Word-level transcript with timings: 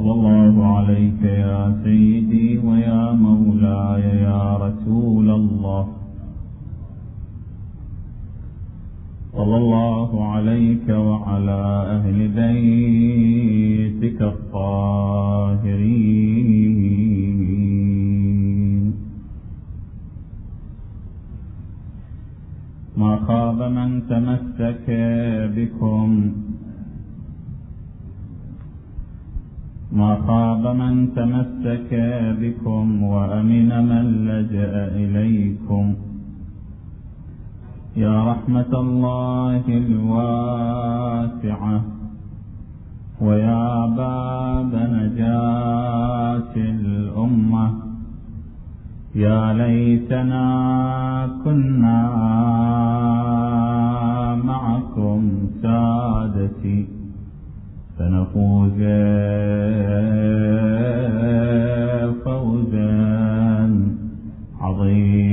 صلى 0.00 0.12
الله 0.12 0.56
عليك 0.76 1.22
يا 1.22 1.76
سيدي 1.84 2.58
ويا 2.58 3.12
مولاي 3.12 4.04
يا 4.28 4.56
رسول 4.56 5.30
الله. 5.30 5.88
صلى 9.32 9.56
الله 9.56 10.24
عليك 10.32 10.88
وعلى 10.88 11.62
أهل 11.96 12.18
بيتك 12.40 14.22
الطاهرين. 14.22 15.60
ما 22.96 23.16
خاب 23.16 23.62
من 23.62 23.90
تمسك 24.08 24.86
بكم 25.56 26.08
ما 29.92 30.16
خاب 30.26 30.76
من 30.76 31.14
تمسك 31.14 31.90
بكم 32.40 33.02
وأمن 33.02 33.70
من 33.90 34.04
لجأ 34.28 34.72
إليكم 35.02 35.94
يا 37.96 38.24
رحمة 38.24 38.72
الله 38.72 39.62
الواسعة 39.68 41.82
ويا 43.20 43.86
باب 43.86 44.72
نجاة 44.74 46.54
الأمة 46.56 47.70
يا 49.14 49.52
ليتنا 49.52 50.46
كنا 51.44 52.00
معكم 54.44 55.22
سادتي 55.62 56.86
فنفوز 58.00 58.80
فوزا 62.24 62.90
عظيما. 64.60 65.26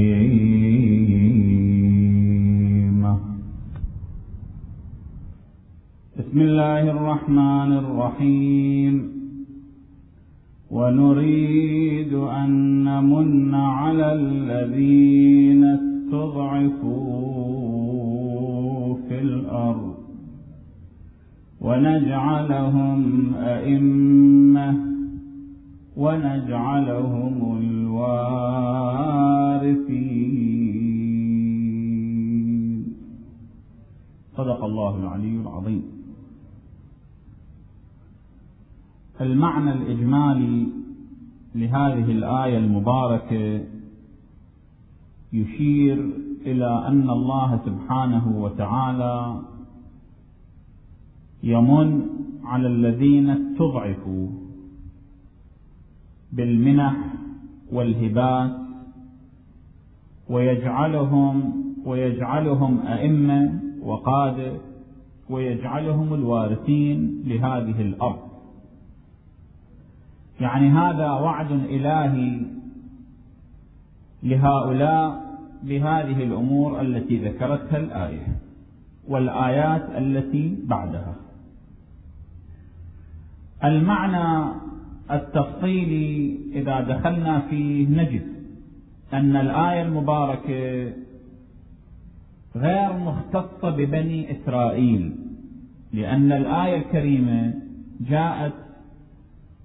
بسم 6.19 6.37
الله 6.41 6.83
الرحمن 6.91 7.71
الرحيم. 7.83 8.95
ونريد 10.71 12.13
أن 12.13 12.49
نمن 12.83 13.55
على 13.55 14.13
الذين 14.13 15.63
استضعفوا 15.63 16.97
في 19.09 19.19
الأرض. 19.19 19.86
ونجعلهم 21.67 22.99
أئمة 23.35 24.69
ونجعلهم 25.97 27.57
الوارثين. 27.57 28.37
صدق 34.37 34.63
الله 34.63 34.99
العلي 34.99 35.41
العظيم. 35.41 35.83
المعنى 39.21 39.71
الإجمالي 39.71 40.67
لهذه 41.55 42.11
الآية 42.11 42.57
المباركة 42.57 43.61
يشير 45.33 46.09
إلى 46.45 46.87
أن 46.87 47.09
الله 47.09 47.59
سبحانه 47.65 48.37
وتعالى 48.37 49.41
يمن 51.47 52.01
على 52.43 52.67
الذين 52.67 53.29
استضعفوا 53.29 54.27
بالمنح 56.31 56.95
والهبات 57.71 58.51
ويجعلهم 60.29 61.53
ويجعلهم 61.85 62.79
أئمة 62.87 63.59
وقادة 63.81 64.51
ويجعلهم 65.29 66.13
الوارثين 66.13 67.23
لهذه 67.25 67.81
الأرض. 67.81 68.27
يعني 70.41 70.69
هذا 70.69 71.11
وعد 71.11 71.51
إلهي 71.51 72.41
لهؤلاء 74.23 75.27
بهذه 75.63 76.23
الأمور 76.23 76.81
التي 76.81 77.17
ذكرتها 77.29 77.77
الآية 77.77 78.37
والآيات 79.07 79.89
التي 79.97 80.57
بعدها. 80.63 81.26
المعنى 83.63 84.53
التفصيلي 85.11 86.39
إذا 86.53 86.81
دخلنا 86.81 87.39
فيه 87.39 87.87
نجد 87.87 88.27
أن 89.13 89.35
الآية 89.35 89.81
المباركة 89.81 90.93
غير 92.55 92.93
مختصة 92.93 93.69
ببني 93.69 94.31
إسرائيل 94.31 95.15
لأن 95.93 96.31
الآية 96.31 96.77
الكريمة 96.77 97.53
جاءت 98.09 98.53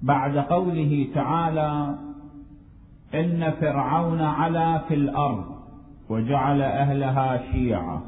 بعد 0.02 0.36
قوله 0.36 1.08
تعالى 1.14 1.98
إن 3.14 3.50
فرعون 3.60 4.20
علا 4.20 4.78
في 4.78 4.94
الأرض 4.94 5.44
وجعل 6.08 6.62
أهلها 6.62 7.52
شيعا. 7.52 8.00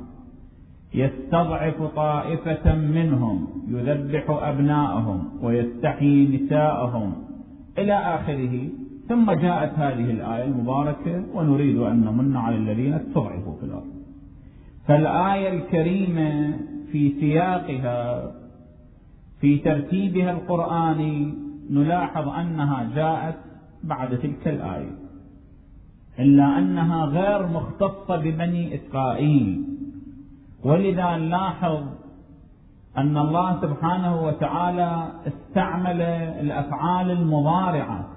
يستضعف 0.95 1.83
طائفة 1.83 2.75
منهم 2.75 3.49
يذبح 3.69 4.25
أبناءهم 4.31 5.29
ويستحيي 5.43 6.37
نساءهم. 6.37 7.15
إلى 7.79 7.93
آخره 7.93 8.69
ثم 9.09 9.33
جاءت 9.33 9.79
هذه 9.79 10.11
الآية 10.11 10.45
المباركة 10.45 11.25
ونريد 11.35 11.79
أن 11.79 12.01
نمن 12.01 12.37
على 12.37 12.57
الذين 12.57 12.93
استضعفوا 12.93 13.57
في 13.61 13.67
الأرض. 13.67 13.93
فالآية 14.87 15.49
الكريمة 15.59 16.59
في 16.93 17.15
سياقها 17.21 18.33
في 19.41 19.59
ترتيبها 19.59 20.31
القرآني 20.31 21.35
نلاحظ 21.71 22.29
أنها 22.29 22.91
جاءت 22.95 23.37
بعد 23.85 24.19
تلك 24.19 24.49
الآية. 24.49 24.95
إلا 26.19 26.59
أنها 26.59 27.05
غير 27.05 27.47
مختصة 27.47 28.17
ببني 28.17 28.75
إسرائيل. 28.75 29.74
ولذا 30.65 31.17
نلاحظ 31.17 31.83
أن 32.97 33.17
الله 33.17 33.61
سبحانه 33.61 34.23
وتعالى 34.23 35.13
استعمل 35.27 36.01
الأفعال 36.41 37.11
المضارعة. 37.11 38.09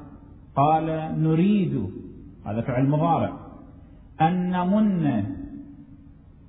قال 0.56 1.13
نريد 1.18 1.90
هذا 2.46 2.62
فعل 2.62 2.90
مضارع 2.90 3.34
أن 4.22 4.50
نمن 4.50 5.24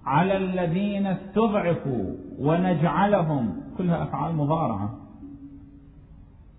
على 0.05 0.37
الذين 0.37 1.07
استضعفوا 1.07 2.15
ونجعلهم 2.39 3.61
كلها 3.79 4.03
أفعال 4.03 4.35
مضارعة. 4.35 4.95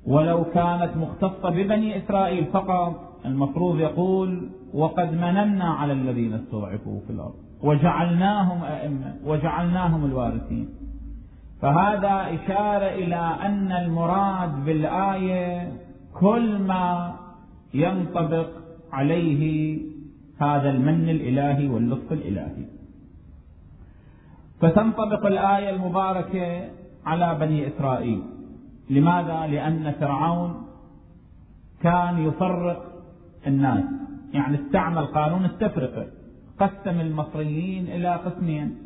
ولو 0.08 0.44
كانت 0.44 0.98
مختصة 0.98 1.50
ببني 1.50 1.98
إسرائيل 1.98 2.46
فقط 2.46 2.94
المفروض 3.26 3.80
يقول 3.80 4.50
وقد 4.74 5.14
مننا 5.14 5.66
على 5.66 5.94
الذين 5.94 6.34
استضعفوا 6.34 7.00
في 7.08 7.14
الأرض. 7.14 7.49
وجعلناهم 7.64 8.64
أئمة 8.64 9.16
وجعلناهم 9.26 10.06
الوارثين. 10.06 10.70
فهذا 11.62 12.36
إشارة 12.36 12.86
إلى 12.86 13.36
أن 13.46 13.72
المراد 13.72 14.66
بالآية 14.66 15.74
كل 16.14 16.60
ما 16.60 17.16
ينطبق 17.74 18.50
عليه 18.92 19.82
هذا 20.40 20.70
المن 20.70 21.10
الإلهي 21.10 21.68
واللطف 21.68 22.12
الإلهي. 22.12 22.66
فتنطبق 24.62 25.26
الآية 25.26 25.70
المباركة 25.70 26.70
على 27.06 27.38
بني 27.40 27.68
إسرائيل. 27.68 28.22
لماذا؟ 28.90 29.48
لأن 29.48 29.92
فرعون 29.92 30.68
كان 31.82 32.18
يفرق 32.28 32.86
الناس. 33.48 33.84
يعني 34.34 34.58
استعمل 34.62 35.06
قانون 35.06 35.46
التفرقة 35.46 36.19
قسم 36.60 37.00
المصريين 37.00 37.88
إلى 37.88 38.16
قسمين. 38.16 38.78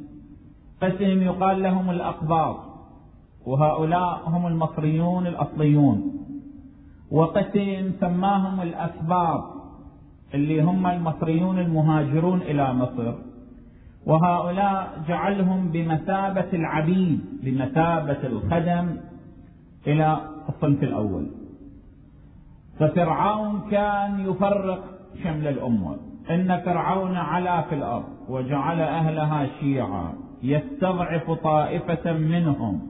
قسم 0.82 1.22
يقال 1.22 1.64
لهم 1.64 1.90
الأقباط 1.90 2.58
وهؤلاء 3.46 4.22
هم 4.26 4.48
المصريون 4.48 5.28
الأصليون. 5.28 6.14
وقسم 7.12 7.92
سماهم 8.00 8.62
الأسباط 8.62 9.44
اللي 10.34 10.62
هم 10.62 10.88
المصريون 10.88 11.60
المهاجرون 11.60 12.42
إلى 12.42 12.74
مصر. 12.74 13.14
وهؤلاء 14.06 15.04
جعلهم 15.08 15.70
بمثابة 15.70 16.50
العبيد 16.54 17.20
بمثابة 17.44 18.28
الخدم 18.28 18.98
إلى 19.88 20.18
الصنف 20.50 20.84
الأول. 20.84 21.28
ففرعون 22.80 23.62
كان 23.72 24.20
يفرق 24.20 24.84
شمل 25.24 25.48
الأمة. 25.48 26.13
إن 26.30 26.62
فرعون 26.66 27.16
علا 27.16 27.62
في 27.62 27.76
الأرض 27.76 28.06
وجعل 28.30 28.82
أهلها 28.82 29.48
شيعا 29.60 30.14
يستضعف 30.44 31.32
طائفة 31.32 32.14
منهم. 32.14 32.82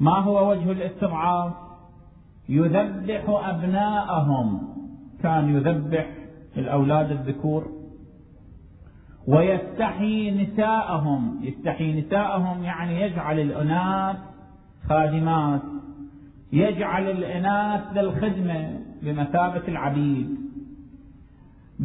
ما 0.00 0.18
هو 0.18 0.50
وجه 0.50 0.72
الاستضعاف؟ 0.72 1.52
يذبح 2.48 3.24
أبناءهم. 3.28 4.62
كان 5.22 5.54
يذبح 5.56 6.06
الأولاد 6.56 7.10
الذكور. 7.10 7.66
ويستحيي 9.26 10.42
نساءهم. 10.44 11.40
يستحيي 11.42 12.00
نساءهم 12.00 12.64
يعني 12.64 13.00
يجعل 13.00 13.40
الأناث 13.40 14.16
خادمات. 14.88 15.62
يجعل 16.52 17.10
الإناث 17.10 17.80
للخدمة 17.94 18.80
بمثابة 19.02 19.68
العبيد. 19.68 20.43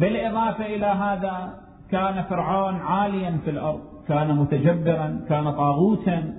بالإضافة 0.00 0.66
إلى 0.66 0.86
هذا 0.86 1.54
كان 1.90 2.22
فرعون 2.22 2.74
عاليا 2.74 3.38
في 3.44 3.50
الأرض 3.50 3.80
كان 4.08 4.36
متجبرا 4.36 5.20
كان 5.28 5.52
طاغوتا. 5.52 6.34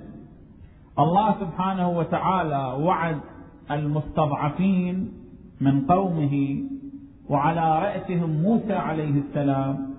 الله 0.98 1.34
سبحانه 1.40 1.88
وتعالى 1.90 2.84
وعد 2.84 3.20
المستضعفين 3.70 5.12
من 5.60 5.86
قومه 5.86 6.62
وعلى 7.28 7.78
رأسهم 7.78 8.30
موسى 8.42 8.72
عليه 8.72 9.20
السلام 9.20 9.92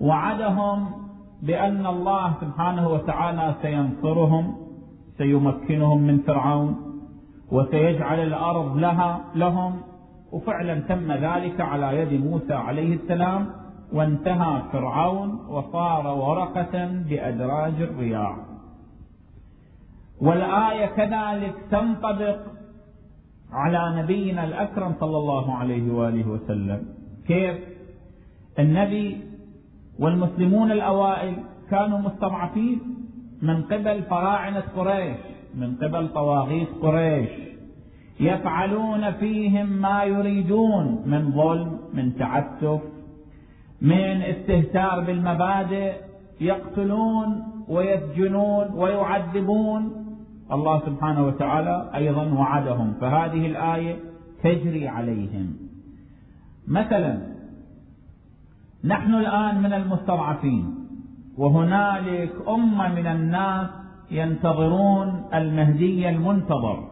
وعدهم 0.00 0.86
بأن 1.42 1.86
الله 1.86 2.34
سبحانه 2.40 2.88
وتعالى 2.88 3.54
سينصرهم 3.62 4.54
سيمكنهم 5.18 6.00
من 6.00 6.18
فرعون 6.18 6.76
وسيجعل 7.52 8.20
الأرض 8.20 8.76
لها 8.76 9.20
لهم 9.34 9.80
وفعلا 10.32 10.80
تم 10.80 11.12
ذلك 11.12 11.60
على 11.60 11.96
يد 12.00 12.24
موسى 12.24 12.52
عليه 12.54 12.94
السلام 12.94 13.50
وانتهى 13.92 14.62
فرعون 14.72 15.46
وصار 15.48 16.06
ورقة 16.06 16.86
بأدراج 17.08 17.82
الرياح. 17.82 18.36
والآية 20.20 20.86
كذلك 20.86 21.54
تنطبق 21.70 22.38
على 23.52 24.02
نبينا 24.02 24.44
الأكرم 24.44 24.94
صلى 25.00 25.16
الله 25.16 25.56
عليه 25.56 25.92
وآله 25.92 26.28
وسلم. 26.28 26.86
كيف؟ 27.26 27.56
النبي 28.58 29.20
والمسلمون 29.98 30.72
الأوائل 30.72 31.34
كانوا 31.70 31.98
مستضعفين 31.98 32.80
من 33.42 33.62
قبل 33.62 34.02
فراعنة 34.02 34.62
قريش 34.76 35.16
من 35.54 35.76
قبل 35.76 36.08
طواغيت 36.12 36.68
قريش. 36.82 37.49
يفعلون 38.20 39.10
فيهم 39.10 39.66
ما 39.66 40.04
يريدون 40.04 41.02
من 41.06 41.32
ظلم 41.32 41.78
من 41.94 42.16
تعسف 42.16 42.80
من 43.82 44.22
استهتار 44.22 45.00
بالمبادئ 45.00 45.92
يقتلون 46.40 47.42
ويسجنون 47.68 48.66
ويعذبون. 48.74 49.92
الله 50.52 50.80
سبحانه 50.86 51.26
وتعالى 51.26 51.90
أيضا 51.94 52.24
وعدهم. 52.24 52.94
فهذه 53.00 53.46
الآية 53.46 53.96
تجري 54.42 54.88
عليهم. 54.88 55.56
مثلا 56.68 57.18
نحن 58.84 59.14
الآن 59.14 59.62
من 59.62 59.72
المستضعفين 59.72 60.74
وهنالك 61.38 62.32
أمة 62.48 62.94
من 62.94 63.06
الناس 63.06 63.68
ينتظرون 64.10 65.24
المهدي 65.34 66.08
المنتظر. 66.08 66.89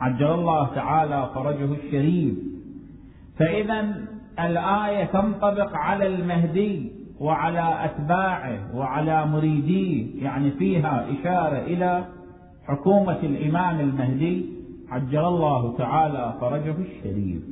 عجل 0.00 0.26
الله 0.26 0.74
تعالى 0.74 1.30
فرجه 1.34 1.72
الشريف. 1.72 2.34
فإذا 3.38 3.94
الآية 4.40 5.04
تنطبق 5.04 5.76
على 5.76 6.06
المهدي 6.06 6.92
وعلى 7.20 7.84
أتباعه 7.84 8.76
وعلى 8.76 9.26
مريديه 9.26 10.22
يعني 10.24 10.50
فيها 10.50 11.06
إشارة 11.10 11.58
إلى 11.58 12.04
حكومة 12.68 13.18
الإمام 13.22 13.80
المهدي 13.80 14.46
عجل 14.90 15.24
الله 15.24 15.76
تعالى 15.78 16.34
فرجه 16.40 16.74
الشريف. 16.78 17.42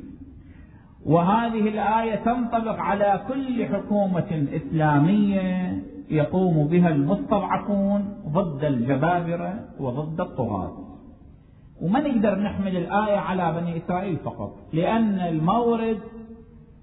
وهذه 1.05 1.69
الآية 1.69 2.15
تنطبق 2.15 2.79
على 2.79 3.21
كل 3.27 3.65
حكومة 3.65 4.47
إسلامية 4.53 5.83
يقوم 6.09 6.67
بها 6.67 6.89
المستضعفون 6.89 8.17
ضد 8.29 8.63
الجبابرة 8.63 9.59
وضد 9.79 10.21
الطغاة. 10.21 10.84
وما 11.81 11.99
نقدر 11.99 12.39
نحمل 12.39 12.77
الآية 12.77 13.17
على 13.17 13.61
بني 13.61 13.77
إسرائيل 13.77 14.17
فقط 14.17 14.53
لأن 14.73 15.19
المورد 15.19 15.99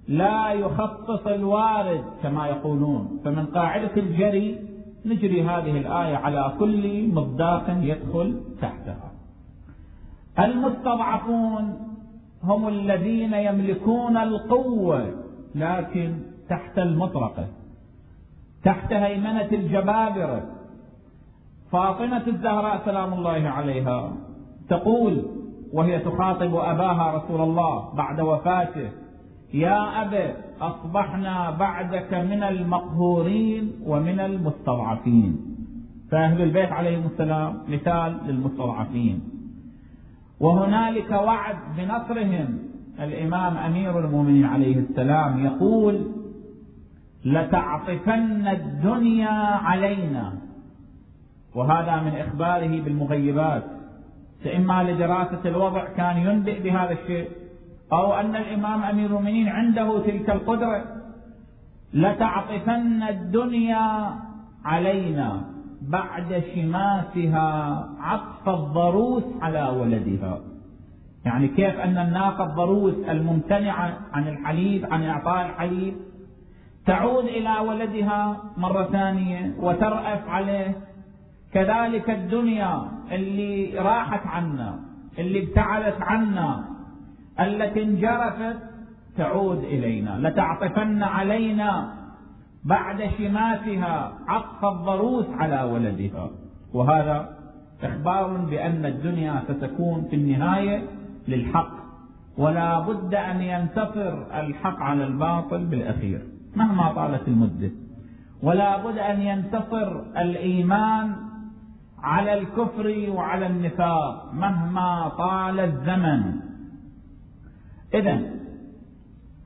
لا 0.08 0.52
يخصص 0.52 1.26
الوارد 1.26 2.04
كما 2.22 2.46
يقولون. 2.46 3.20
فمن 3.24 3.46
قاعدة 3.46 3.96
الجري 3.96 4.58
نجري 5.06 5.42
هذه 5.42 5.78
الآية 5.78 6.16
على 6.16 6.52
كل 6.58 7.08
مصداق 7.14 7.64
يدخل 7.80 8.40
تحتها. 8.60 9.12
المستضعفون 10.38 11.78
هم 12.42 12.68
الذين 12.68 13.34
يملكون 13.34 14.16
القوة 14.16 15.14
لكن 15.54 16.18
تحت 16.48 16.78
المطرقة 16.78 17.46
تحت 18.64 18.92
هيمنة 18.92 19.48
الجبابرة. 19.52 20.42
فاطمة 21.72 22.22
الزهراء 22.26 22.82
سلام 22.84 23.14
الله 23.14 23.48
عليها 23.48 24.12
تقول 24.68 25.24
وهي 25.72 25.98
تخاطب 25.98 26.54
أباها 26.54 27.16
رسول 27.16 27.40
الله 27.40 27.94
بعد 27.94 28.20
وفاته 28.20 28.90
يا 29.54 30.02
أبا 30.02 30.34
أصبحنا 30.60 31.50
بعدك 31.50 32.14
من 32.14 32.42
المقهورين 32.42 33.72
ومن 33.86 34.20
المستضعفين. 34.20 35.36
فأهل 36.10 36.42
البيت 36.42 36.72
عليهم 36.72 37.06
السلام 37.06 37.58
مثال 37.68 38.20
للمستضعفين. 38.26 39.20
وهنالك 40.40 41.10
وعد 41.10 41.56
بنصرهم. 41.76 42.58
الإمام 43.00 43.56
أمير 43.56 43.98
المؤمنين 43.98 44.44
عليه 44.44 44.76
السلام 44.76 45.44
يقول 45.44 46.06
لتعطفن 47.24 48.48
الدنيا 48.48 49.38
علينا. 49.68 50.32
وهذا 51.54 52.02
من 52.02 52.16
إخباره 52.16 52.80
بالمغيبات. 52.80 53.81
إما 54.46 54.82
لدراسة 54.82 55.40
الوضع 55.44 55.84
كان 55.84 56.16
ينبئ 56.16 56.62
بهذا 56.62 56.92
الشيء. 56.92 57.28
أو 57.92 58.14
أن 58.14 58.36
الإمام 58.36 58.82
أمير 58.82 59.06
المؤمنين 59.06 59.48
عنده 59.48 59.98
تلك 60.06 60.30
القدرة 60.30 60.84
لتعطفن 61.94 63.02
الدنيا 63.02 64.10
علينا 64.64 65.40
بعد 65.82 66.42
شماسها 66.54 67.88
عطف 68.00 68.48
الضروس 68.48 69.24
على 69.42 69.62
ولدها. 69.62 70.38
يعني 71.24 71.48
كيف 71.48 71.80
أن 71.80 71.98
الناقة 71.98 72.44
الضروس 72.44 72.94
الممتنعة 73.08 73.98
عن 74.12 74.28
الحليب 74.28 74.92
عن 74.92 75.02
إعطاء 75.02 75.46
الحليب 75.46 75.94
تعود 76.86 77.24
إلى 77.24 77.58
ولدها 77.58 78.36
مرة 78.56 78.84
ثانية 78.84 79.54
وترأف 79.60 80.28
عليه 80.28 80.76
كذلك 81.54 82.10
الدنيا 82.10 82.88
اللي 83.12 83.78
راحت 83.78 84.26
عنا 84.26 84.80
اللي 85.18 85.42
ابتعدت 85.42 86.02
عنا 86.02 86.64
التي 87.40 87.82
انجرفت 87.82 88.56
تعود 89.16 89.58
إلينا 89.58 90.28
لتعطفن 90.28 91.02
علينا 91.02 91.94
بعد 92.64 93.10
شماتها 93.18 94.12
عطف 94.28 94.64
الضروس 94.64 95.26
على 95.30 95.62
ولدها. 95.62 96.30
وهذا 96.74 97.38
إخبار 97.82 98.36
بأن 98.36 98.86
الدنيا 98.86 99.42
ستكون 99.48 100.06
في 100.10 100.16
النهاية 100.16 100.82
للحق 101.28 101.72
ولا 102.38 102.80
بد 102.80 103.14
أن 103.14 103.40
ينتصر 103.40 104.40
الحق 104.40 104.78
على 104.80 105.04
الباطل 105.04 105.64
بالأخير 105.64 106.22
مهما 106.56 106.92
طالت 106.92 107.28
المدة. 107.28 107.70
ولا 108.42 108.86
بد 108.86 108.98
أن 108.98 109.22
ينتصر 109.22 110.00
الإيمان 110.16 111.31
على 112.02 112.38
الكفر 112.38 113.10
وعلى 113.10 113.46
النفاق 113.46 114.32
مهما 114.34 115.08
طال 115.08 115.60
الزمن. 115.60 116.40
إذا 117.94 118.20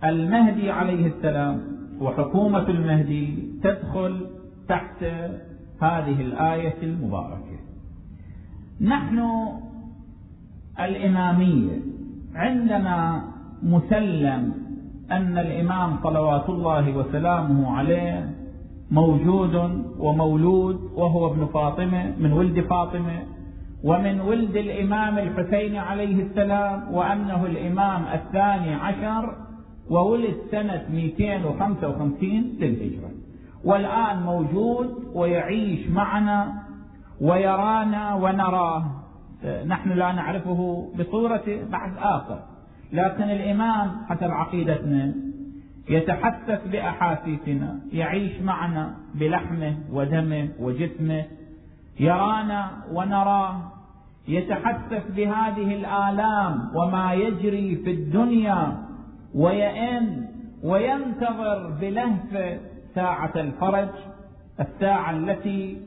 المهدي 0.04 0.70
عليه 0.70 1.06
السلام 1.06 1.62
وحكومة 2.00 2.68
المهدي 2.68 3.52
تدخل 3.62 4.26
تحت 4.68 5.04
هذه 5.82 6.20
الآية 6.20 6.82
المباركة. 6.82 7.58
نحن 8.80 9.48
الإمامية 10.80 11.80
عندنا 12.34 13.24
مسلم 13.62 14.52
أن 15.10 15.38
الإمام 15.38 15.96
صلوات 16.02 16.48
الله 16.48 16.96
وسلامه 16.96 17.76
عليه 17.76 18.35
موجود 18.90 19.54
ومولود 19.98 20.90
وهو 20.94 21.26
ابن 21.32 21.46
فاطمة 21.46 22.12
من 22.18 22.32
ولد 22.32 22.60
فاطمة 22.60 23.22
ومن 23.84 24.20
ولد 24.20 24.56
الإمام 24.56 25.18
الحسين 25.18 25.76
عليه 25.76 26.22
السلام 26.22 26.94
وأنه 26.94 27.46
الإمام 27.46 28.04
الثاني 28.14 28.74
عشر 28.74 29.34
وولد 29.90 30.36
سنة 30.50 30.84
255 30.92 32.28
للهجرة. 32.60 33.10
والآن 33.64 34.22
موجود 34.22 34.94
ويعيش 35.14 35.88
معنا 35.88 36.62
ويرانا 37.20 38.14
ونراه. 38.14 38.84
نحن 39.66 39.90
لا 39.90 40.12
نعرفه 40.12 40.88
بصورة 40.98 41.44
بعد 41.70 41.92
آخر 41.98 42.38
لكن 42.92 43.22
الإمام 43.22 43.90
حسب 44.08 44.30
عقيدتنا 44.30 45.14
يتحسس 45.88 46.60
بأحاسيسنا 46.72 47.80
يعيش 47.92 48.40
معنا 48.40 48.94
بلحمه 49.14 49.76
ودمه 49.92 50.48
وجسمه 50.60 51.24
يرانا 52.00 52.70
ونراه 52.92 53.56
يتحسس 54.28 55.10
بهذه 55.16 55.74
الآلام 55.74 56.70
وما 56.74 57.12
يجري 57.12 57.76
في 57.76 57.90
الدنيا 57.90 58.76
ويئن 59.34 60.26
وينتظر 60.62 61.70
بلهفة 61.80 62.58
ساعة 62.94 63.32
الفرج 63.36 63.88
الساعة 64.60 65.10
التي 65.10 65.82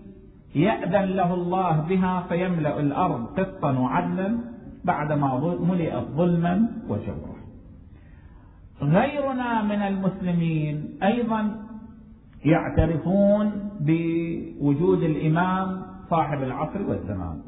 يأذن 0.56 1.06
له 1.06 1.34
الله 1.34 1.86
بها 1.90 2.26
فيملأ 2.30 2.80
الأرض 2.80 3.26
قسطا 3.40 3.72
وعدلا 3.72 4.38
بعدما 4.84 5.56
ملئت 5.70 6.04
ظلما 6.16 6.68
وجورا. 6.90 7.39
غيرنا 8.82 9.64
من 9.64 9.82
المسلمين 9.82 10.98
أيضا 11.04 11.56
يعترفون 12.46 13.52
بوجود 13.80 15.04
الإمام 15.04 15.82
صاحب 16.10 16.44
العصر 16.44 16.82
والزمان. 16.82 17.42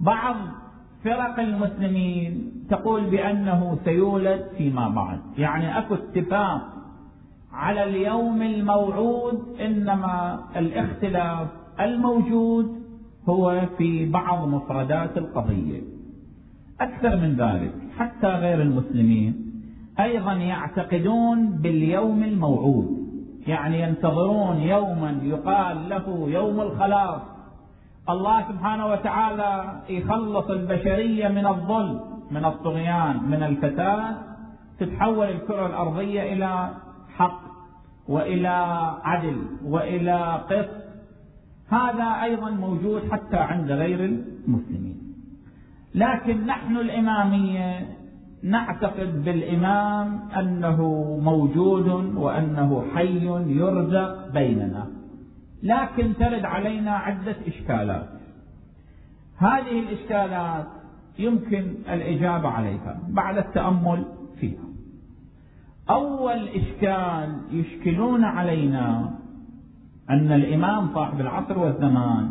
بعض 0.00 0.36
فرق 1.04 1.40
المسلمين 1.40 2.52
تقول 2.70 3.04
بأنه 3.04 3.78
سيولد 3.84 4.46
فيما 4.58 4.88
بعد. 4.88 5.20
يعني 5.38 5.78
أكو 5.78 5.94
اتفاق 5.94 6.60
على 7.52 7.84
اليوم 7.84 8.42
الموعود 8.42 9.60
إنما 9.60 10.40
الاختلاف 10.56 11.48
الموجود 11.80 12.82
هو 13.28 13.66
في 13.78 14.10
بعض 14.10 14.48
مفردات 14.48 15.18
القضية. 15.18 15.80
أكثر 16.80 17.16
من 17.16 17.36
ذلك 17.36 17.72
حتى 17.98 18.26
غير 18.26 18.62
المسلمين 18.62 19.45
أيضا 20.00 20.32
يعتقدون 20.32 21.48
باليوم 21.48 22.22
الموعود 22.22 23.06
يعني 23.46 23.80
ينتظرون 23.80 24.56
يوما 24.56 25.20
يقال 25.22 25.88
له 25.88 26.26
يوم 26.28 26.60
الخلاص. 26.60 27.20
الله 28.08 28.48
سبحانه 28.48 28.86
وتعالى 28.86 29.80
يخلص 29.88 30.50
البشرية 30.50 31.28
من 31.28 31.46
الظلم 31.46 32.00
من 32.30 32.44
الطغيان 32.44 33.22
من 33.22 33.42
الفساد 33.42 34.16
تتحول 34.78 35.26
الكرة 35.26 35.66
الأرضية 35.66 36.32
إلى 36.32 36.70
حق 37.16 37.40
وإلى 38.08 38.56
عدل 39.02 39.36
وإلى 39.64 40.40
قسط. 40.50 40.86
هذا 41.68 42.22
أيضا 42.22 42.50
موجود 42.50 43.02
حتى 43.12 43.36
عند 43.36 43.70
غير 43.70 44.04
المسلمين. 44.04 44.96
لكن 45.94 46.46
نحن 46.46 46.76
الإمامية 46.76 47.86
نعتقد 48.42 49.24
بالإمام 49.24 50.28
أنه 50.38 50.82
موجود 51.22 51.88
وأنه 52.16 52.84
حي 52.94 53.26
يرزق 53.46 54.32
بيننا 54.32 54.86
لكن 55.62 56.12
ترد 56.18 56.44
علينا 56.44 56.90
عدة 56.90 57.36
إشكالات. 57.46 58.08
هذه 59.36 59.80
الإشكالات 59.80 60.66
يمكن 61.18 61.74
الإجابة 61.88 62.48
عليها 62.48 63.00
بعد 63.08 63.38
التأمل 63.38 64.04
فيها. 64.40 64.66
أول 65.90 66.48
إشكال 66.48 67.40
يشكلون 67.50 68.24
علينا 68.24 69.14
أن 70.10 70.32
الإمام 70.32 70.94
صاحب 70.94 71.20
العصر 71.20 71.58
والزمان 71.58 72.30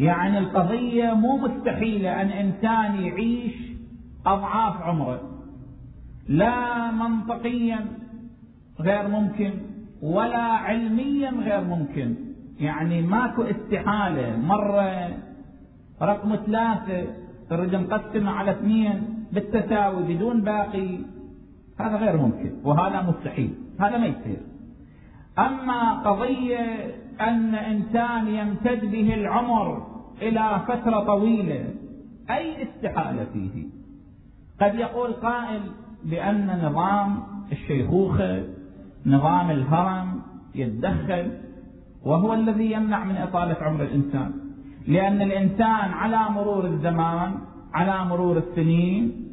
يعني 0.00 0.38
القضية 0.38 1.14
مو 1.14 1.36
مستحيلة 1.36 2.22
أن 2.22 2.28
إنسان 2.28 2.94
يعيش 2.94 3.67
أضعاف 4.26 4.82
عمره. 4.82 5.20
لا 6.28 6.90
منطقيا 6.90 7.86
غير 8.80 9.08
ممكن 9.08 9.50
ولا 10.02 10.42
علميا 10.42 11.30
غير 11.30 11.64
ممكن. 11.64 12.14
يعني 12.60 13.02
ماكو 13.02 13.42
استحالة. 13.42 14.36
مرة 14.36 15.10
رقم 16.02 16.36
ثلاثة 16.36 17.06
تريد 17.50 17.74
نقسمه 17.74 18.30
على 18.30 18.50
اثنين 18.50 19.02
بالتساوي 19.32 20.14
بدون 20.14 20.40
باقي. 20.40 20.98
هذا 21.80 21.96
غير 21.96 22.16
ممكن 22.16 22.52
وهذا 22.64 23.02
مستحيل. 23.02 23.54
هذا 23.80 23.98
ما 23.98 24.06
يصير. 24.06 24.40
أما 25.38 26.02
قضية 26.02 26.94
أن 27.20 27.54
إنسان 27.54 28.28
يمتد 28.28 28.90
به 28.90 29.14
العمر 29.14 29.86
إلى 30.22 30.60
فترة 30.68 31.00
طويلة 31.00 31.64
أي 32.30 32.62
استحالة 32.62 33.24
فيه؟ 33.32 33.66
قد 34.60 34.74
يقول 34.74 35.12
قائل 35.12 35.60
بأن 36.04 36.60
نظام 36.64 37.22
الشيخوخة 37.52 38.42
نظام 39.06 39.50
الهرم 39.50 40.22
يتدخل 40.54 41.30
وهو 42.04 42.34
الذي 42.34 42.72
يمنع 42.72 43.04
من 43.04 43.16
إطالة 43.16 43.56
عمر 43.60 43.82
الإنسان. 43.82 44.32
لأن 44.88 45.22
الإنسان 45.22 45.92
على 45.92 46.30
مرور 46.30 46.66
الزمان 46.66 47.34
على 47.74 48.04
مرور 48.04 48.38
السنين 48.38 49.24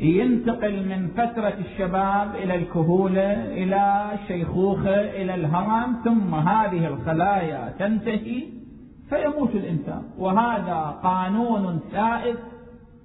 ينتقل 0.00 0.88
من 0.88 1.08
فترة 1.08 1.54
الشباب 1.58 2.34
إلى 2.34 2.54
الكهولة 2.54 3.32
إلى 3.62 4.10
الشيخوخة 4.14 5.00
إلى 5.00 5.34
الهرم 5.34 5.96
ثم 6.04 6.34
هذه 6.34 6.86
الخلايا 6.86 7.74
تنتهي 7.78 8.42
فيموت 9.08 9.54
الإنسان. 9.54 10.02
وهذا 10.18 10.98
قانون 11.02 11.80
سائد 11.92 12.36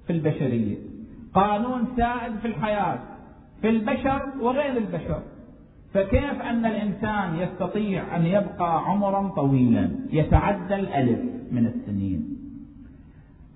في 0.06 0.12
البشرية. 0.12 0.93
قانون 1.34 1.86
سائد 1.96 2.36
في 2.42 2.48
الحياة 2.48 2.98
في 3.60 3.68
البشر 3.68 4.22
وغير 4.40 4.76
البشر. 4.76 5.22
فكيف 5.94 6.42
أن 6.42 6.66
الإنسان 6.66 7.36
يستطيع 7.36 8.16
أن 8.16 8.26
يبقى 8.26 8.84
عمرا 8.84 9.28
طويلا؟ 9.28 9.90
يتعدى 10.10 10.74
الألف 10.74 11.20
من 11.52 11.66
السنين. 11.66 12.38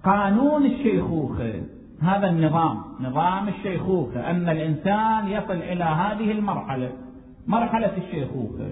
قانون 0.05 0.67
الشيخوخة 0.67 1.63
هذا 2.03 2.31
النظام 2.31 2.83
نظام 3.01 3.49
الشيخوخة. 3.49 4.31
أن 4.31 4.49
الإنسان 4.49 5.29
يصل 5.29 5.57
إلى 5.57 5.85
هذه 5.85 6.33
المرحلة 6.33 6.93
مرحلة 7.47 7.97
الشيخوخة. 7.97 8.71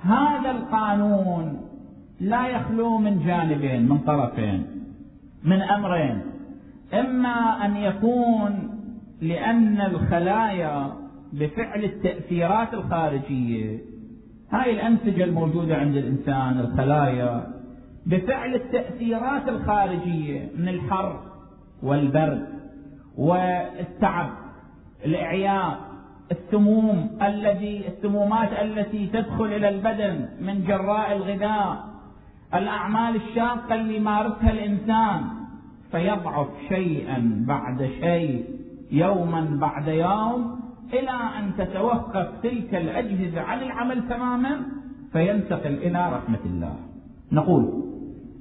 هذا 0.00 0.50
القانون 0.50 1.60
لا 2.20 2.48
يخلو 2.48 2.98
من 2.98 3.26
جانبين 3.26 3.88
من 3.88 3.98
طرفين 3.98 4.66
من 5.44 5.62
أمرين. 5.62 6.33
إما 7.00 7.64
أن 7.64 7.76
يكون 7.76 8.70
لأن 9.22 9.80
الخلايا 9.80 10.92
بفعل 11.32 11.84
التأثيرات 11.84 12.74
الخارجية 12.74 13.78
هاي 14.50 14.72
الأنسجة 14.72 15.24
الموجودة 15.24 15.76
عند 15.76 15.96
الإنسان 15.96 16.60
الخلايا 16.60 17.46
بفعل 18.06 18.54
التأثيرات 18.54 19.48
الخارجية 19.48 20.50
من 20.58 20.68
الحر 20.68 21.20
والبرد 21.82 22.48
والتعب 23.18 24.30
الإعياء 25.04 25.80
السموم 26.32 27.18
الذي 27.22 27.88
السمومات 27.88 28.48
التي 28.62 29.06
تدخل 29.06 29.44
إلى 29.44 29.68
البدن 29.68 30.28
من 30.40 30.64
جراء 30.64 31.16
الغذاء 31.16 31.84
الأعمال 32.54 33.16
الشاقة 33.16 33.74
اللي 33.74 33.96
يمارسها 33.96 34.50
الإنسان. 34.50 35.22
فيضعف 35.94 36.46
شيئا 36.68 37.44
بعد 37.48 37.90
شيء 38.00 38.44
يوما 38.92 39.58
بعد 39.60 39.88
يوم 39.88 40.60
إلى 40.92 41.10
أن 41.38 41.56
تتوقف 41.58 42.28
تلك 42.42 42.74
الأجهزة 42.74 43.40
عن 43.40 43.62
العمل 43.62 44.08
تماما 44.08 44.60
فينتقل 45.12 45.72
إلى 45.74 46.08
رحمة 46.12 46.38
الله. 46.46 46.76
نقول 47.32 47.84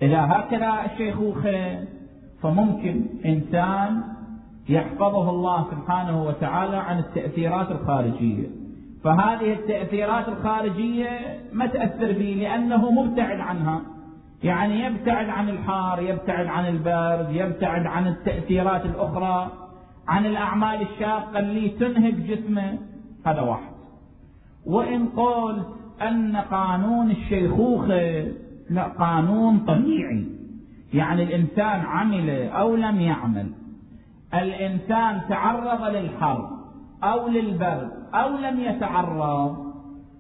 إذا 0.02 0.20
هكذا 0.20 0.92
الشيخوخة 0.92 1.86
فممكن 2.42 3.06
إنسان 3.26 4.04
يحفظه 4.70 5.30
الله 5.30 5.68
سبحانه 5.72 6.24
وتعالى 6.24 6.78
عن 6.78 7.00
التأثيرات 7.00 7.72
الخارجية. 7.72 8.48
فهذه 9.04 9.54
التأثيرات 9.54 10.28
الخارجية 10.28 11.10
ما 11.54 11.66
تأثر 11.66 12.12
به 12.12 12.38
لأنه 12.40 12.92
مبتعد 12.92 13.40
عنها. 13.40 13.82
يعني 14.44 14.86
يبتعد 14.86 15.30
عن 15.30 15.50
الحار 15.50 16.02
يبتعد 16.02 16.48
عن 16.48 16.66
البرد 16.66 17.36
يبتعد 17.36 17.86
عن 17.86 18.08
التأثيرات 18.08 18.86
الأخرى 18.86 19.52
عن 20.08 20.26
الأعمال 20.26 20.82
الشاقة 20.82 21.40
اللي 21.40 21.70
تنهك 21.70 22.14
جسمه. 22.14 22.80
هذا 23.26 23.42
واحد. 23.42 23.74
وإن 24.66 25.06
قلت 25.06 25.68
أن 26.02 26.36
قانون 26.36 27.12
الشيخوخة 27.12 28.26
لا 28.70 28.84
قانون 28.84 29.60
طبيعي. 29.60 30.26
يعني 30.94 31.24
الإنسان 31.24 31.82
عمل 31.82 32.30
أو 32.50 32.76
لم 32.76 33.00
يعمل. 33.00 33.52
الإنسان 34.34 35.22
تعرض 35.30 35.96
للحر 35.96 36.50
أو 37.04 37.28
للبرد 37.28 37.92
أو 38.14 38.38
لم 38.38 38.60
يتعرض 38.60 39.74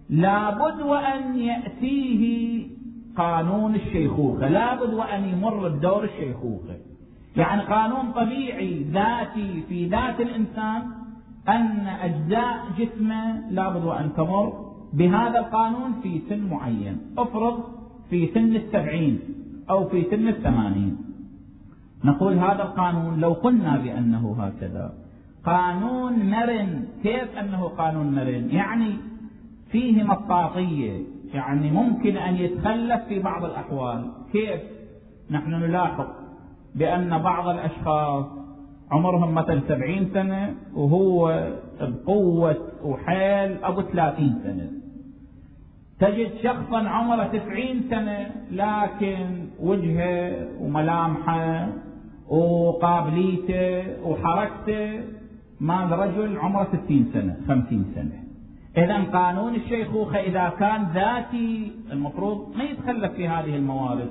لابد 0.10 0.82
وأن 0.82 1.40
يأتيه 1.40 2.64
قانون 3.18 3.76
الشيخوخة. 3.76 4.48
لابد 4.48 4.94
وأن 4.94 5.26
يمر 5.26 5.68
بدور 5.68 6.04
الشيخوخة. 6.04 6.76
يعني 7.38 7.62
قانون 7.62 8.12
طبيعي 8.12 8.84
ذاتي 8.84 9.64
في 9.70 9.88
ذات 9.88 10.20
الإنسان 10.22 10.82
أن 11.50 11.88
أجزاء 11.88 12.66
جسمه 12.78 13.50
لابد 13.52 13.84
وأن 13.84 14.14
تمر 14.14 14.74
بهذا 14.94 15.40
القانون 15.40 15.94
في 16.04 16.22
سن 16.30 16.50
معين. 16.50 16.98
افرض 17.18 17.64
في 18.10 18.30
سن 18.34 18.56
السبعين 18.56 19.20
أو 19.70 19.90
في 19.90 20.04
سن 20.12 20.28
الثمانين. 20.28 20.98
نقول 22.06 22.34
هذا 22.34 22.64
القانون 22.64 23.20
لو 23.20 23.34
قلنا 23.34 23.78
بأنه 23.78 24.36
هكذا. 24.40 24.94
قانون 25.46 26.14
مرن. 26.30 26.84
كيف 27.04 27.38
أنه 27.38 27.64
قانون 27.64 28.16
مرن؟ 28.16 28.50
يعني 28.50 28.98
فيه 29.72 30.04
مطاطية. 30.04 31.02
يعني 31.34 31.72
ممكن 31.72 32.18
أن 32.18 32.36
يتخلف 32.36 33.02
في 33.08 33.20
بعض 33.20 33.46
الأحوال. 33.46 34.12
كيف؟ 34.32 34.62
نحن 35.32 35.52
نلاحظ 35.52 36.06
بأن 36.76 37.18
بعض 37.18 37.48
الأشخاص 37.48 38.26
عمرهم 38.92 39.34
مثلا 39.34 39.62
سبعين 39.68 40.10
سنة 40.14 40.56
وهو 40.76 41.44
بقوة 41.82 42.58
وحيل 42.84 43.64
أبو 43.64 43.82
ثلاثين 43.82 44.40
سنة. 44.44 44.72
تجد 46.00 46.32
شخصا 46.44 46.78
عمره 46.78 47.24
تسعين 47.24 47.82
سنة 47.90 48.32
لكن 48.52 49.48
وجهه 49.60 50.48
وملامحه 50.62 51.68
وقابليته 52.30 53.84
وحركته 54.08 55.02
مال 55.60 55.92
رجل 55.92 56.38
عمره 56.38 56.68
ستين 56.74 57.10
سنة 57.14 57.38
خمسين 57.48 57.86
سنة. 57.96 58.23
إذا 58.78 59.04
قانون 59.14 59.56
الشيخوخة 59.56 60.20
إذا 60.20 60.54
كان 60.60 60.88
ذاتي 60.94 61.72
المفروض 61.92 62.56
ما 62.58 62.64
يتخلف 62.64 63.12
في 63.12 63.28
هذه 63.28 63.56
الموارد. 63.56 64.10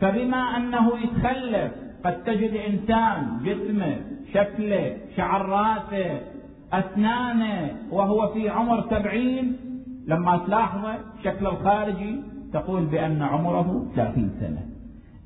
فبما 0.00 0.56
أنه 0.56 0.90
يتخلف 0.98 1.72
قد 2.04 2.24
تجد 2.24 2.54
إنسان 2.54 3.38
جسمه 3.44 3.96
شكله 4.34 4.96
شعر 5.16 5.48
راسه 5.48 6.20
أسنانه 6.72 7.76
وهو 7.90 8.28
في 8.28 8.48
عمر 8.48 8.84
سبعين 8.90 9.56
لما 10.06 10.36
تلاحظه 10.46 10.94
شكله 11.24 11.50
الخارجي 11.50 12.20
تقول 12.52 12.84
بأن 12.86 13.22
عمره 13.22 13.86
ثلاثين 13.96 14.30
سنة. 14.40 14.62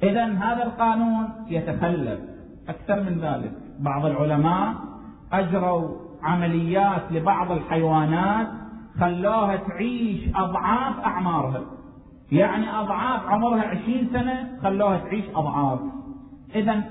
إذا 0.02 0.24
هذا 0.24 0.62
القانون 0.64 1.28
يتخلف. 1.48 2.20
أكثر 2.68 3.02
من 3.02 3.18
ذلك 3.20 3.52
بعض 3.80 4.06
العلماء 4.06 4.74
أجروا 5.32 6.05
عمليات 6.22 7.02
لبعض 7.12 7.52
الحيوانات 7.52 8.48
خلوها 9.00 9.56
تعيش 9.56 10.20
أضعاف 10.34 10.98
أعمارها. 11.00 11.60
يعني 12.32 12.78
أضعاف 12.78 13.26
عمرها 13.26 13.62
عشرين 13.62 14.08
سنة 14.12 14.58
خلوها 14.62 14.98
تعيش 14.98 15.24
أضعاف. 15.34 15.80
إذا 16.54 16.82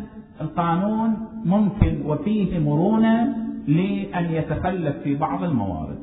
القانون 0.42 1.18
ممكن 1.46 2.02
وفيه 2.06 2.60
مرونة 2.60 3.36
لأن 3.68 4.26
يتخلف 4.32 4.98
في 4.98 5.16
بعض 5.16 5.44
الموارد. 5.44 6.00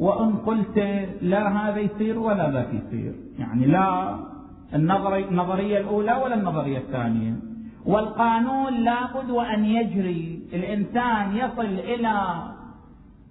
وإن 0.00 0.36
قلت 0.36 0.78
لا 1.22 1.48
هذا 1.48 1.78
يصير 1.78 2.18
ولا 2.18 2.50
ذاك 2.50 2.68
يصير. 2.74 3.14
يعني 3.38 3.66
لا 3.66 4.16
النظرية 4.74 5.78
الأولى 5.78 6.12
ولا 6.24 6.34
النظرية 6.34 6.78
الثانية. 6.78 7.36
والقانون 7.86 8.72
لابد 8.74 9.30
وأن 9.30 9.64
يجري. 9.64 10.42
الإنسان 10.52 11.36
يصل 11.36 11.66
إلى 11.66 12.42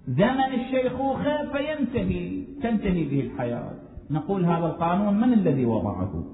زمن 0.08 0.54
الشيخوخة 0.54 1.52
فينتهي. 1.52 2.44
تنتهي 2.62 3.04
به 3.04 3.20
الحياة. 3.20 3.70
نقول 4.10 4.44
هذا 4.44 4.66
القانون 4.66 5.14
من 5.14 5.32
الذي 5.32 5.64
وضعه؟ 5.64 6.24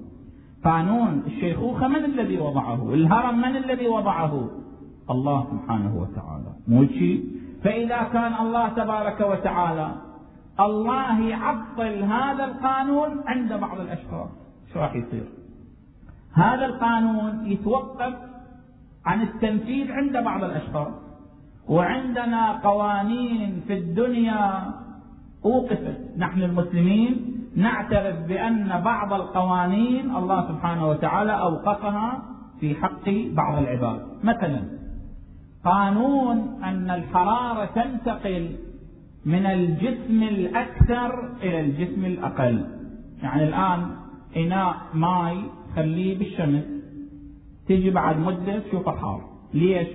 قانون 0.63 1.23
الشيخوخة 1.27 1.87
من 1.87 2.05
الذي 2.05 2.37
وضعه؟ 2.37 2.93
الهرم 2.93 3.37
من 3.37 3.55
الذي 3.55 3.87
وضعه؟ 3.87 4.49
الله 5.09 5.47
سبحانه 5.51 5.97
وتعالى. 5.97 6.51
مو 6.67 6.85
شيء 6.85 7.25
فإذا 7.63 8.03
كان 8.03 8.33
الله 8.33 8.69
تبارك 8.69 9.21
وتعالى 9.21 9.91
الله 10.59 11.21
يعطل 11.21 12.03
هذا 12.03 12.45
القانون 12.45 13.09
عند 13.27 13.53
بعض 13.53 13.79
الأشخاص. 13.79 14.29
شو 14.73 14.79
راح 14.79 14.95
يصير؟ 14.95 15.36
هذا 16.37 16.65
القانون 16.65 17.45
يتوقف 17.45 18.13
عن 19.05 19.21
التنفيذ 19.21 19.91
عند 19.91 20.17
بعض 20.17 20.43
الأشخاص 20.43 20.93
وعندنا 21.69 22.51
قوانين 22.63 23.61
في 23.67 23.73
الدنيا 23.73 24.73
أوقفت. 25.45 25.97
نحن 26.17 26.41
المسلمين 26.41 27.37
نعترف 27.55 28.27
بأن 28.27 28.81
بعض 28.81 29.13
القوانين 29.13 30.15
الله 30.15 30.47
سبحانه 30.47 30.89
وتعالى 30.89 31.31
أوقفها 31.31 32.21
في 32.59 32.75
حق 32.75 33.09
بعض 33.09 33.57
العباد. 33.57 33.99
مثلا 34.23 34.61
قانون 35.65 36.63
أن 36.63 36.89
الحرارة 36.89 37.65
تنتقل 37.65 38.55
من 39.25 39.45
الجسم 39.45 40.23
الأكثر 40.23 41.29
إلى 41.43 41.59
الجسم 41.59 42.05
الأقل. 42.05 42.65
يعني 43.23 43.43
الآن 43.43 43.87
إناء 44.37 44.75
ماي 44.93 45.37
خليه 45.77 46.19
بالشمس. 46.19 46.63
تيجي 47.67 47.89
بعد 47.89 48.19
مدة 48.19 48.59
تشوفه 48.59 48.91
حار 48.91 49.21
ليش؟ 49.53 49.87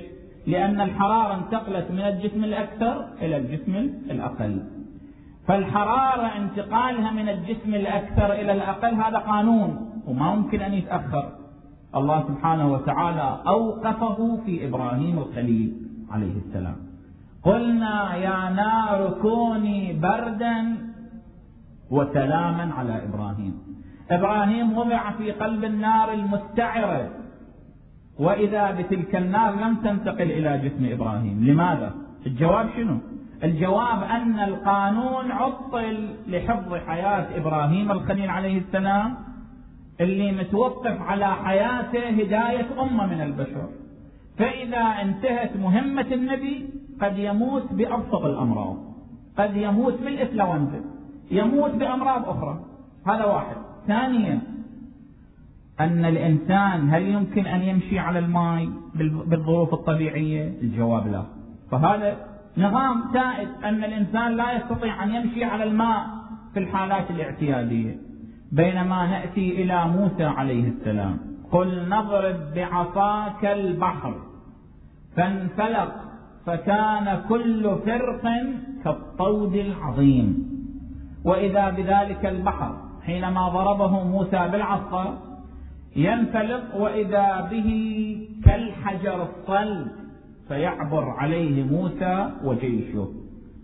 لأن 0.46 0.80
الحرارة 0.80 1.34
انتقلت 1.34 1.90
من 1.90 2.00
الجسم 2.00 2.44
الأكثر 2.44 3.06
إلى 3.22 3.36
الجسم 3.36 3.74
الأقل. 4.10 4.62
فالحرارة 5.46 6.26
انتقالها 6.26 7.10
من 7.10 7.28
الجسم 7.28 7.74
الأكثر 7.74 8.32
إلى 8.32 8.52
الأقل 8.52 8.94
هذا 8.94 9.18
قانون 9.18 9.70
وما 10.06 10.34
ممكن 10.34 10.60
أن 10.60 10.74
يتأخر. 10.74 11.32
الله 11.96 12.24
سبحانه 12.28 12.72
وتعالى 12.72 13.42
أوقفه 13.46 14.18
في 14.46 14.66
إبراهيم 14.68 15.18
الخليل 15.18 15.68
عليه 16.10 16.36
السلام. 16.46 16.76
قلنا 17.42 18.14
يا 18.14 18.50
نار 18.50 19.18
كوني 19.22 19.92
بردا 19.92 20.76
وسلاما 21.90 22.70
على 22.78 23.04
إبراهيم. 23.04 23.71
إبراهيم 24.10 24.78
وضع 24.78 25.10
في 25.10 25.30
قلب 25.30 25.64
النار 25.64 26.12
المستعرة 26.12 27.10
وإذا 28.18 28.70
بتلك 28.70 29.16
النار 29.16 29.54
لم 29.54 29.76
تنتقل 29.76 30.30
إلى 30.30 30.58
جسم 30.68 30.92
إبراهيم 30.92 31.44
لماذا؟ 31.44 31.94
الجواب 32.26 32.68
شنو؟ 32.76 32.98
الجواب 33.44 34.02
أن 34.02 34.40
القانون 34.40 35.32
عطل 35.32 36.14
لحفظ 36.26 36.74
حياة 36.74 37.26
إبراهيم 37.36 37.92
الخليل 37.92 38.30
عليه 38.30 38.58
السلام 38.58 39.14
اللي 40.00 40.32
متوقف 40.32 41.00
على 41.00 41.26
حياته 41.26 42.08
هداية 42.08 42.82
أمة 42.82 43.06
من 43.06 43.20
البشر. 43.20 43.68
فإذا 44.38 44.80
انتهت 45.02 45.56
مهمة 45.56 46.06
النبي 46.12 46.68
قد 47.02 47.18
يموت 47.18 47.72
بأبسط 47.72 48.24
الأمراض. 48.24 48.76
قد 49.38 49.56
يموت 49.56 49.94
بالإفلونزا. 50.02 50.80
يموت 51.30 51.70
بأمراض 51.70 52.28
أخرى. 52.28 52.60
هذا 53.06 53.24
واحد. 53.24 53.56
ثانيا 53.86 54.40
أن 55.80 56.04
الإنسان 56.04 56.90
هل 56.90 57.02
يمكن 57.02 57.46
أن 57.46 57.62
يمشي 57.62 57.98
على 57.98 58.18
الماء 58.18 58.68
بالظروف 59.26 59.74
الطبيعية؟ 59.74 60.60
الجواب 60.62 61.06
لا. 61.06 61.22
فهذا 61.70 62.16
نظام 62.58 63.04
سائد 63.12 63.48
أن 63.64 63.84
الإنسان 63.84 64.36
لا 64.36 64.52
يستطيع 64.52 65.04
أن 65.04 65.14
يمشي 65.14 65.44
على 65.44 65.64
الماء 65.64 66.06
في 66.54 66.58
الحالات 66.58 67.10
الاعتيادية. 67.10 67.96
بينما 68.52 69.06
نأتي 69.06 69.62
إلى 69.62 69.88
موسى 69.88 70.24
عليه 70.24 70.68
السلام 70.68 71.18
قل 71.52 71.88
نضرب 71.88 72.36
بعصاك 72.54 73.44
البحر 73.44 74.14
فانفلق 75.16 75.94
فكان 76.46 77.20
كل 77.28 77.76
فرق 77.86 78.22
كالطود 78.84 79.54
العظيم. 79.54 80.52
وإذا 81.24 81.70
بذلك 81.70 82.26
البحر 82.26 82.91
حينما 83.02 83.48
ضربه 83.48 84.04
موسى 84.04 84.48
بالعصا 84.52 85.18
ينفلق 85.96 86.76
وإذا 86.76 87.48
به 87.50 87.68
كالحجر 88.44 89.22
الصلب 89.22 89.88
فيعبر 90.48 91.10
عليه 91.10 91.64
موسى 91.64 92.30
وجيشه. 92.44 93.08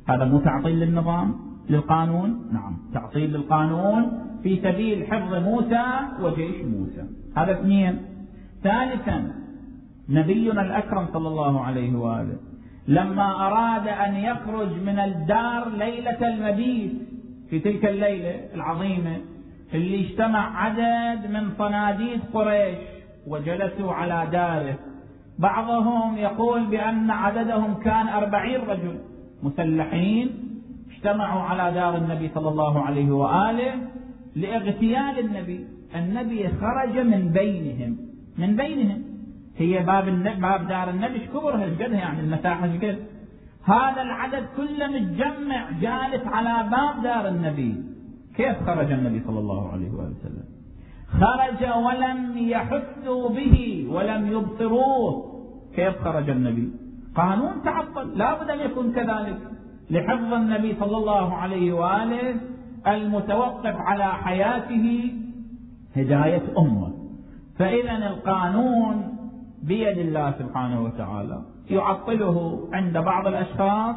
هذا 0.09 0.25
مو 0.25 0.39
تعطيل 0.41 0.81
للنظام 0.81 1.35
للقانون؟ 1.71 2.49
نعم 2.53 2.77
تعطيل 2.95 3.33
للقانون 3.33 4.13
في 4.43 4.57
سبيل 4.57 5.07
حفظ 5.07 5.35
موسى 5.35 5.85
وجيش 6.23 6.65
موسى. 6.65 7.05
هذا 7.37 7.53
اثنين. 7.53 7.99
ثالثا 8.63 9.33
نبينا 10.09 10.63
الأكرم 10.63 11.07
صلى 11.13 11.29
الله 11.29 11.61
عليه 11.61 11.97
وآله 11.97 12.37
لما 12.89 13.47
أراد 13.47 13.89
أن 13.89 14.15
يخرج 14.15 14.69
من 14.87 14.99
الدار 14.99 15.69
ليلة 15.69 16.29
المبيت 16.29 16.93
في 17.51 17.59
تلك 17.59 17.85
الليلة 17.85 18.41
العظيمة 18.55 19.17
اللي 19.75 20.07
اجتمع 20.07 20.65
عدد 20.65 21.31
من 21.31 21.51
صناديد 21.59 22.21
قريش 22.33 22.79
وجلسوا 23.27 23.93
على 23.93 24.29
داره. 24.33 24.79
بعضهم 25.39 26.17
يقول 26.17 26.67
بأن 26.67 27.11
عددهم 27.11 27.75
كان 27.75 28.09
أربعين 28.09 28.61
رجل. 28.61 28.99
مسلحين 29.43 30.31
اجتمعوا 30.91 31.43
على 31.43 31.75
دار 31.75 31.97
النبي 31.97 32.31
صلى 32.35 32.49
الله 32.49 32.83
عليه 32.83 33.11
وآله 33.11 33.75
لإغتيال 34.37 35.19
النبي. 35.19 35.67
النبي 35.95 36.49
خرج 36.49 36.99
من 36.99 37.29
بينهم. 37.29 37.97
من 38.39 38.57
بينهم. 38.57 39.03
هي 39.57 39.83
باب 39.83 40.23
باب 40.41 40.69
دار 40.69 40.91
النبي. 40.91 41.21
شكبرها 41.27 41.65
إيش 41.65 41.75
قدها 41.75 41.99
يعني 41.99 42.21
المساحة 42.21 42.65
إيش 42.65 42.85
قد 42.85 42.99
هذا 43.69 44.03
العدد 44.03 44.45
كله 44.57 44.87
متجمع 44.87 45.71
جالس 45.71 46.27
على 46.27 46.69
باب 46.71 47.03
دار 47.03 47.29
النبي. 47.29 47.75
كيف 48.37 48.57
خرج 48.67 48.93
النبي 48.93 49.21
صلى 49.27 49.39
الله 49.39 49.73
عليه 49.73 49.91
وآله 49.91 50.15
وسلم؟ 50.21 50.47
خرج 51.21 51.85
ولم 51.87 52.39
يحسوا 52.39 53.29
به 53.29 53.87
ولم 53.91 54.33
يبصروه. 54.33 55.35
كيف 55.75 56.03
خرج 56.05 56.31
النبي؟ 56.31 56.73
قانون 57.15 57.63
تعطل 57.65 58.19
لا 58.19 58.43
بد 58.43 58.51
أن 58.51 58.61
يكون 58.61 58.93
كذلك. 58.93 59.39
لحفظ 59.91 60.33
النبي 60.33 60.77
صلى 60.81 60.97
الله 60.97 61.35
عليه 61.35 61.73
وآله 61.73 62.35
المتوقف 62.87 63.77
على 63.77 64.05
حياته 64.05 65.15
هداية 65.97 66.43
أمة. 66.59 66.93
فإذا 67.59 67.97
القانون 68.07 68.97
بيد 69.63 69.99
الله 69.99 70.35
سبحانه 70.39 70.81
وتعالى. 70.83 71.58
يعطله 71.71 72.69
عند 72.73 72.99
بعض 72.99 73.27
الأشخاص 73.27 73.97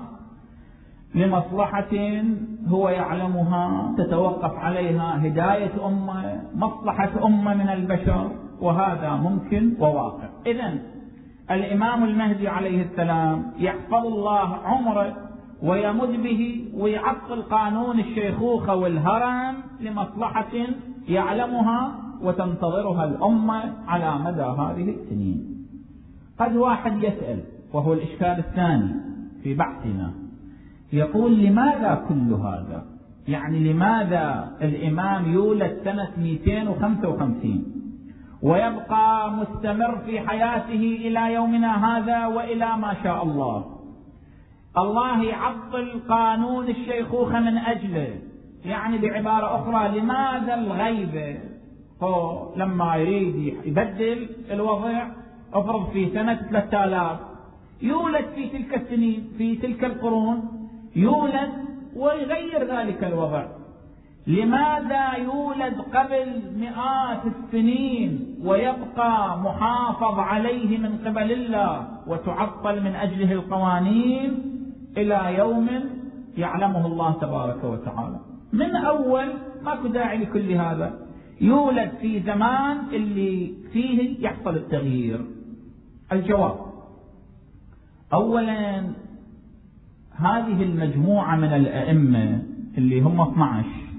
لمصلحة 1.16 2.22
هو 2.68 2.90
يعلمها 2.90 3.96
تتوقف 3.98 4.56
عليها 4.56 5.28
هداية 5.28 5.88
أمة 5.88 6.42
مصلحة 6.56 7.26
أمة 7.26 7.54
من 7.54 7.70
البشر 7.70 8.32
وهذا 8.62 9.10
ممكن 9.10 9.74
وواقع. 9.80 10.30
إذا 10.46 10.78
الإمام 11.52 12.04
المهدي 12.04 12.48
عليه 12.48 12.82
السلام 12.82 13.52
يحفظ 13.58 14.06
الله 14.06 14.56
عمره 14.66 15.18
ويمد 15.64 16.24
به 16.24 16.66
ويعطل 16.78 17.42
قانون 17.42 18.00
الشيخوخة 18.00 18.76
والهرم 18.76 19.56
لمصلحة 19.80 20.54
يعلمها 21.08 21.92
وتنتظرها 22.22 23.06
الأمة 23.06 23.74
على 23.88 24.20
مدى 24.20 24.42
هذه 24.42 24.90
السنين. 24.90 25.68
قد 26.40 26.56
واحد 26.56 27.04
يسأل 27.04 27.40
وهو 27.74 27.94
الإشكال 27.94 28.40
الثاني 28.40 28.94
في 29.44 29.54
بحثنا. 29.54 30.14
يقول 30.94 31.40
لماذا 31.44 32.06
كل 32.10 32.34
هذا؟ 32.34 32.86
يعني 33.28 33.74
لماذا 33.74 34.52
الإمام 34.62 35.34
يولد 35.34 35.78
سنة 35.84 36.12
255 36.18 37.66
ويبقى 38.42 39.32
مستمر 39.32 39.98
في 40.06 40.20
حياته 40.20 41.00
إلى 41.02 41.34
يومنا 41.34 41.98
هذا 41.98 42.26
وإلى 42.26 42.78
ما 42.78 42.96
شاء 43.04 43.24
الله؟ 43.24 43.66
الله 44.78 45.24
يعطل 45.24 46.00
قانون 46.10 46.70
الشيخوخة 46.70 47.40
من 47.40 47.58
أجله. 47.58 48.20
يعني 48.66 48.98
بعبارة 48.98 49.56
أخرى 49.56 50.00
لماذا 50.00 50.54
الغيبة 50.54 51.38
هو 52.04 52.48
لما 52.56 52.96
يريد 52.96 53.58
يبدل 53.66 54.30
الوضع 54.52 55.08
افرض 55.54 55.90
في 55.90 56.10
سنة 56.14 56.36
3000 56.52 57.31
يولد 57.82 58.26
في 58.36 58.48
تلك 58.50 58.74
السنين 58.82 59.28
في 59.38 59.56
تلك 59.56 59.84
القرون 59.84 60.44
يولد 60.96 61.52
ويغير 61.96 62.76
ذلك 62.76 63.04
الوضع. 63.04 63.46
لماذا 64.28 65.13
يولد 65.13 65.74
قبل 65.94 66.41
مئات 66.58 67.22
السنين 67.26 68.36
ويبقى 68.44 69.38
محافظ 69.38 70.20
عليه 70.20 70.78
من 70.78 70.98
قبل 71.06 71.32
الله 71.32 71.88
وتعطل 72.08 72.84
من 72.84 72.96
أجله 72.96 73.32
القوانين؟ 73.32 74.32
إلى 74.98 75.36
يوم 75.38 75.70
يعلمه 76.38 76.86
الله 76.86 77.12
تبارك 77.12 77.63
وتعالى. 77.63 78.20
من 78.54 78.76
أول؟ 78.76 79.28
ماكو 79.63 79.88
داعي 79.88 80.17
لكل 80.17 80.52
هذا. 80.52 81.00
يولد 81.41 81.91
في 82.02 82.20
زمان 82.20 82.78
اللي 82.94 83.54
فيه 83.74 84.26
يحصل 84.26 84.56
التغيير. 84.56 85.26
الجواب. 86.12 86.71
اولا 88.13 88.84
هذه 90.15 90.63
المجموعة 90.63 91.36
من 91.36 91.54
الأئمة 91.54 92.43
اللي 92.78 93.02
هم 93.02 93.21
12 93.21 93.91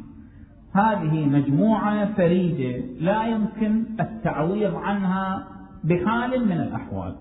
هذه 0.75 1.27
مجموعة 1.27 2.14
فريدة 2.14 2.85
لا 3.01 3.25
يمكن 3.25 3.85
التعويض 4.01 4.75
عنها 4.75 5.46
بحال 5.85 6.48
من 6.48 6.61
الأحوال. 6.61 7.14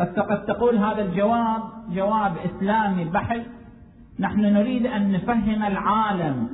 هسه 0.00 0.22
قد 0.22 0.44
تقول 0.44 0.76
هذا 0.76 1.02
الجواب 1.02 1.62
جواب 1.94 2.32
إسلامي 2.36 3.04
بحث 3.04 3.46
نحن 4.18 4.40
نريد 4.40 4.86
أن 4.86 5.12
نفهم 5.12 5.62
العالم. 5.62 6.48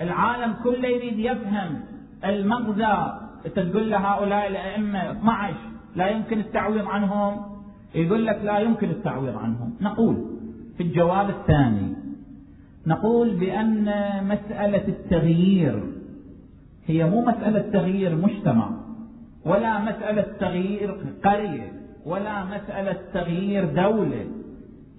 العالم 0.00 0.52
كله 0.64 0.88
يريد 0.88 1.18
يفهم. 1.18 1.80
المغزى 2.24 3.12
تقول 3.54 3.90
لهؤلاء 3.90 4.46
الأئمة 4.46 5.10
12 5.10 5.54
لا 5.96 6.08
يمكن 6.08 6.38
التعويض 6.38 6.86
عنهم. 6.86 7.49
يقول 7.94 8.26
لك 8.26 8.40
لا 8.44 8.58
يمكن 8.58 8.90
التعويض 8.90 9.36
عنهم. 9.36 9.74
نقول 9.80 10.16
في 10.76 10.82
الجواب 10.82 11.30
الثاني 11.30 11.94
نقول 12.86 13.30
بأن 13.30 13.84
مسألة 14.24 14.88
التغيير 14.88 15.82
هي 16.86 17.10
مو 17.10 17.20
مسألة 17.20 17.70
تغيير 17.72 18.16
مجتمع 18.16 18.70
ولا 19.44 19.78
مسألة 19.78 20.26
تغيير 20.40 20.96
قرية 21.24 21.72
ولا 22.06 22.44
مسألة 22.44 22.96
تغيير 23.14 23.64
دولة. 23.64 24.26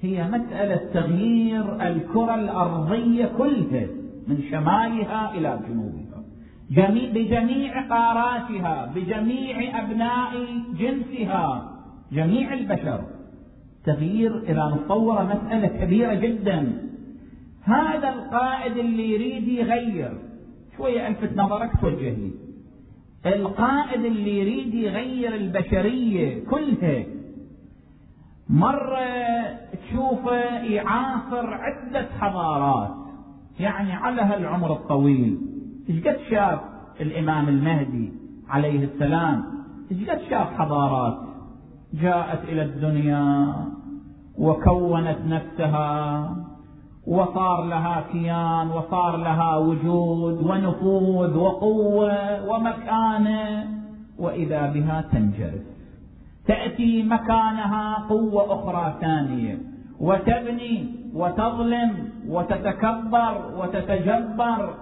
هي 0.01 0.27
مسألة 0.27 0.81
تغيير 0.93 1.87
الكرة 1.87 2.35
الأرضية 2.35 3.25
كلها 3.25 3.87
من 4.27 4.43
شمالها 4.51 5.35
إلى 5.35 5.59
جنوبها 5.69 6.23
جميع 6.71 7.11
بجميع 7.11 7.87
قاراتها 7.87 8.91
بجميع 8.95 9.83
أبناء 9.83 10.31
جنسها. 10.79 11.70
جميع 12.11 12.53
البشر 12.53 13.01
تغيير 13.85 14.43
إذا 14.43 14.75
نتصور 14.75 15.23
مسألة 15.23 15.67
كبيرة 15.67 16.13
جدا. 16.13 16.87
هذا 17.63 18.09
القائد 18.09 18.77
اللي 18.77 19.09
يريد 19.11 19.47
يغير. 19.47 20.17
شوية 20.77 21.07
ألفت 21.07 21.37
نظرك 21.37 21.71
توجه 21.81 22.09
لي 22.09 22.31
القائد 23.25 24.05
اللي 24.05 24.39
يريد 24.39 24.73
يغير 24.73 25.35
البشرية 25.35 26.45
كلها. 26.45 27.03
مرة 28.49 29.07
تشوفه 29.73 30.63
يعاصر 30.63 31.53
عدة 31.53 32.07
حضارات. 32.19 32.95
يعني 33.59 33.93
على 33.93 34.21
هالعمر 34.21 34.73
الطويل. 34.73 35.37
إيش 35.89 36.07
قد 36.07 36.17
شاف 36.29 36.59
الإمام 37.01 37.49
المهدي 37.49 38.11
عليه 38.49 38.85
السلام؟ 38.85 39.43
إيش 39.91 40.09
قد 40.09 40.21
شاف 40.29 40.53
حضارات؟ 40.57 41.30
جاءت 41.93 42.43
إلى 42.43 42.63
الدنيا 42.63 43.55
وكونت 44.37 45.17
نفسها 45.27 46.29
وصار 47.07 47.63
لها 47.65 48.03
كيان 48.11 48.71
وصار 48.71 49.17
لها 49.17 49.57
وجود 49.57 50.47
ونفوذ 50.47 51.37
وقوة 51.37 52.49
ومكانة 52.49 53.69
وإذا 54.19 54.71
بها 54.71 55.01
تنجرف. 55.11 55.61
تأتي 56.47 57.03
مكانها 57.03 58.05
قوة 58.09 58.53
أخرى 58.53 58.95
ثانية 59.01 59.57
وتبني 59.99 60.85
وتظلم 61.13 62.09
وتتكبر 62.27 63.41
وتتجبر 63.57 64.73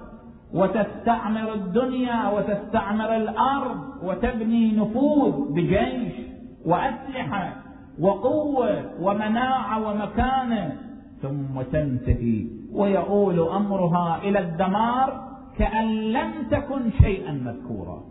وتستعمر 0.53 1.53
الدنيا 1.53 2.29
وتستعمر 2.29 3.15
الأرض 3.15 3.79
وتبني 4.03 4.71
نفوذ 4.71 5.53
بجيش. 5.53 6.28
وأسلحة 6.65 7.55
وقوة 7.99 8.85
ومناعة 9.01 9.87
ومكانة 9.87 10.77
ثم 11.21 11.61
تنتهي. 11.61 12.47
ويؤول 12.73 13.39
أمرها 13.39 14.19
إلى 14.23 14.39
الدمار 14.39 15.29
كأن 15.57 15.87
لم 15.87 16.31
تكن 16.51 16.91
شيئا 17.01 17.31
مذكورا. 17.31 18.03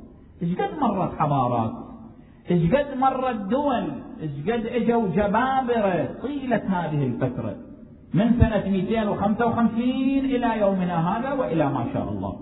إيش 0.42 0.54
قد 0.54 0.78
مرت 0.80 1.18
حضارات 1.18 1.72
إيش 2.50 2.74
قد 2.74 2.98
مرت 2.98 3.36
دول؟ 3.36 3.84
إيش 4.20 4.30
قد 4.42 4.66
إجوا 4.66 5.08
جبابرة؟ 5.08 6.08
طيلة 6.22 6.62
هذه 6.68 7.06
الفترة. 7.06 7.56
من 8.14 8.40
سنة 8.40 8.68
255 8.68 10.24
إلى 10.24 10.60
يومنا 10.60 11.08
هذا 11.08 11.32
وإلى 11.32 11.68
ما 11.68 11.86
شاء 11.92 12.08
الله. 12.08 12.40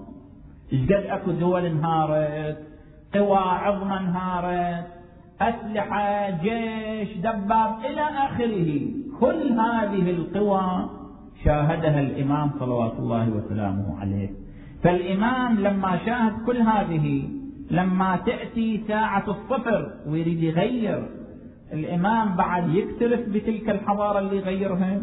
إيش 0.72 0.84
قد 0.84 1.04
أكو 1.06 1.30
دول 1.30 1.64
انهارت؟ 1.66 2.58
قوى 3.14 3.38
عظمى 3.38 3.96
انهارت؟ 3.96 4.95
أسلحة 5.40 6.30
جيش 6.30 7.16
دباب 7.16 7.78
إلى 7.84 8.02
آخره. 8.02 8.80
كل 9.20 9.52
هذه 9.52 10.10
القوى 10.10 10.90
شاهدها 11.44 12.00
الإمام 12.00 12.50
صلوات 12.60 12.92
الله 12.98 13.30
وسلامه 13.30 14.00
عليه. 14.00 14.30
فالإمام 14.82 15.60
لما 15.60 15.98
شاهد 16.06 16.32
كل 16.46 16.56
هذه 16.56 17.28
لما 17.70 18.16
تأتي 18.26 18.84
ساعة 18.88 19.24
الصفر 19.28 19.92
ويريد 20.08 20.42
يغير 20.42 21.08
الإمام 21.72 22.36
بعد 22.36 22.74
يكترث 22.74 23.28
بتلك 23.28 23.70
الحضارة 23.70 24.18
اللي 24.18 24.36
يغيرها 24.36 25.00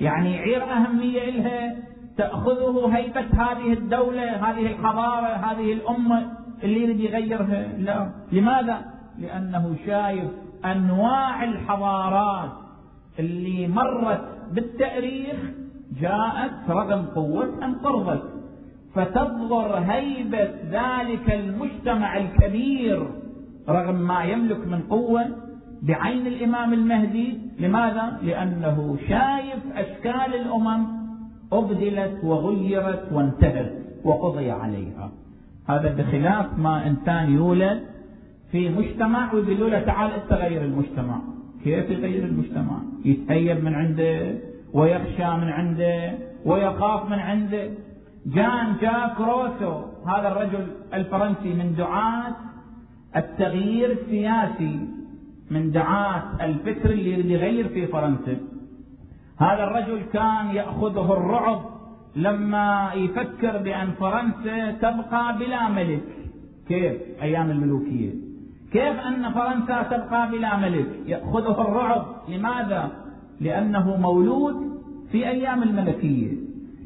يعني 0.00 0.34
يعير 0.34 0.62
أهمية 0.64 1.28
إلها 1.28 1.76
تأخذه 2.16 2.96
هيبة 2.96 3.20
هذه 3.20 3.72
الدولة 3.72 4.50
هذه 4.50 4.66
الحضارة 4.66 5.26
هذه 5.26 5.72
الأمة 5.72 6.30
اللي 6.62 6.82
يريد 6.82 7.00
يغيرها. 7.00 7.68
لا. 7.78 8.10
لماذا؟ 8.32 8.97
لأنه 9.20 9.76
شايف 9.86 10.30
أنواع 10.64 11.44
الحضارات 11.44 12.50
اللي 13.18 13.68
مرت 13.68 14.24
بالتأريخ 14.52 15.36
جاءت 16.00 16.70
رغم 16.70 17.04
قوتها 17.14 17.64
انقرضت 17.64 18.22
فتظهر 18.94 19.78
هيبة 19.78 20.50
ذلك 20.70 21.30
المجتمع 21.32 22.16
الكبير 22.16 23.06
رغم 23.68 23.94
ما 23.94 24.24
يملك 24.24 24.66
من 24.66 24.80
قوة 24.90 25.26
بعين 25.82 26.26
الإمام 26.26 26.72
المهدي. 26.72 27.38
لماذا؟ 27.58 28.18
لأنه 28.22 28.96
شايف 29.08 29.76
أشكال 29.76 30.34
الأمم 30.34 30.86
أبدلت 31.52 32.24
وغيرت 32.24 33.12
وانتهت 33.12 33.72
وقضي 34.04 34.50
عليها. 34.50 35.10
هذا 35.68 35.94
بخلاف 35.94 36.58
ما 36.58 36.86
إنسان 36.86 37.32
يولد 37.32 37.80
في 38.52 38.68
مجتمع 38.68 39.34
ويقولوا 39.34 39.70
له 39.70 39.80
تعال 39.80 40.10
انت 40.12 40.32
غير 40.32 40.64
المجتمع. 40.64 41.20
كيف 41.64 41.90
يغير 41.90 42.24
المجتمع؟ 42.24 42.78
يتهيب 43.04 43.64
من 43.64 43.74
عنده 43.74 44.34
ويخشى 44.72 45.30
من 45.36 45.48
عنده 45.48 46.12
ويخاف 46.44 47.10
من 47.10 47.18
عنده. 47.18 47.70
جان 48.26 48.76
جاك 48.80 49.20
روسو 49.20 49.82
هذا 50.06 50.28
الرجل 50.28 50.66
الفرنسي 50.94 51.54
من 51.54 51.74
دعاة 51.78 52.36
التغيير 53.16 53.92
السياسي 53.92 54.80
من 55.50 55.70
دعاة 55.70 56.22
الفكر 56.40 56.90
اللي 56.90 57.32
يغير 57.32 57.68
في 57.68 57.86
فرنسا. 57.86 58.36
هذا 59.38 59.64
الرجل 59.64 60.02
كان 60.12 60.46
يأخذه 60.54 61.12
الرعب 61.12 61.60
لما 62.16 62.92
يفكر 62.94 63.56
بأن 63.58 63.90
فرنسا 63.90 64.70
تبقى 64.70 65.38
بلا 65.38 65.68
ملك. 65.68 66.02
كيف؟ 66.68 66.94
أيام 67.22 67.50
الملوكية. 67.50 68.28
كيف 68.72 69.00
أن 69.00 69.30
فرنسا 69.30 69.82
تبقى 69.82 70.30
بلا 70.30 70.56
ملك؟ 70.56 70.88
يأخذه 71.06 71.60
الرعب. 71.60 72.06
لماذا؟ 72.28 72.90
لأنه 73.40 73.96
مولود 73.96 74.82
في 75.12 75.28
أيام 75.28 75.62
الملكية. 75.62 76.32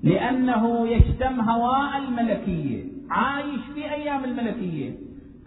لأنه 0.03 0.89
يشتم 0.89 1.41
هواء 1.41 1.99
الملكية. 1.99 2.85
عايش 3.11 3.61
في 3.75 3.91
أيام 3.93 4.25
الملكية. 4.25 4.95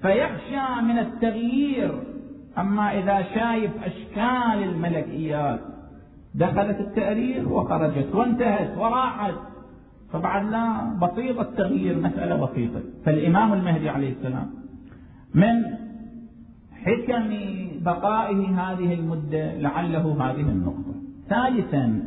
فيخشى 0.02 0.82
من 0.82 1.00
التغيير. 1.00 2.00
أما 2.58 3.00
إذا 3.00 3.22
شايف 3.36 3.72
أشكال 3.84 4.64
الملكيات 4.64 5.60
دخلت 6.36 6.80
التاريخ 6.80 7.48
وخرجت 7.48 8.16
وانتهت 8.16 8.78
وراحت. 8.78 9.34
فبعد 10.14 10.50
لا 10.50 10.98
بسيط 11.02 11.40
التغيير 11.40 12.00
مسألة 12.00 12.46
بسيطة. 12.46 12.82
فالإمام 13.06 13.54
المهدي 13.54 13.90
عليه 13.90 14.12
السلام 14.12 14.50
من 15.34 15.85
حكم 16.86 17.30
بقائه 17.86 18.42
هذه 18.62 18.94
المدة 18.94 19.56
لعله 19.56 20.06
هذه 20.20 20.42
النقطة. 20.42 20.94
ثالثا 21.30 22.04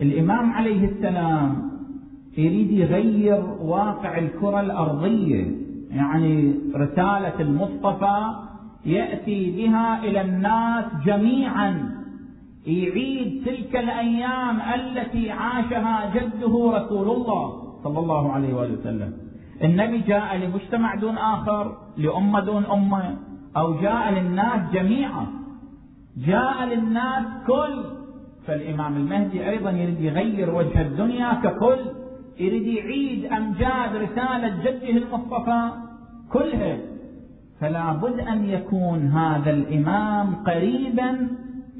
الإمام 0.00 0.52
عليه 0.52 0.88
السلام 0.88 1.70
يريد 2.38 2.70
يغير 2.70 3.44
واقع 3.60 4.18
الكرة 4.18 4.60
الأرضية 4.60 5.46
يعني 5.90 6.54
رسالة 6.74 7.40
المصطفى 7.40 8.34
يأتي 8.86 9.50
بها 9.56 10.04
إلى 10.04 10.20
الناس 10.20 10.84
جميعا. 11.06 11.96
يعيد 12.66 13.42
تلك 13.46 13.76
الأيام 13.76 14.60
التي 14.74 15.30
عاشها 15.30 16.14
جده 16.14 16.70
رسول 16.74 17.10
الله 17.10 17.62
صلى 17.84 17.98
الله 17.98 18.32
عليه 18.32 18.54
وآله 18.54 18.72
وسلم. 18.72 19.12
النبي 19.64 19.98
جاء 19.98 20.36
لمجتمع 20.36 20.94
دون 20.94 21.18
آخر 21.18 21.76
لأمة 21.96 22.40
دون 22.40 22.64
أمة. 22.64 23.16
أو 23.56 23.80
جاء 23.80 24.12
للناس 24.12 24.70
جميعا. 24.72 25.26
جاء 26.16 26.64
للناس 26.64 27.24
كل. 27.46 27.84
فالإمام 28.46 28.96
المهدي 28.96 29.48
أيضا 29.48 29.70
يريد 29.70 30.00
يغير 30.00 30.54
وجه 30.54 30.82
الدنيا 30.82 31.32
ككل. 31.34 31.78
يريد 32.40 32.66
يعيد 32.66 33.24
أمجاد 33.32 33.96
رسالة 33.96 34.48
جده 34.64 34.90
المصطفى 34.90 35.70
كلها. 36.32 36.78
فلا 37.60 37.92
بد 37.92 38.20
أن 38.20 38.48
يكون 38.48 39.08
هذا 39.08 39.50
الإمام 39.50 40.34
قريبا 40.34 41.28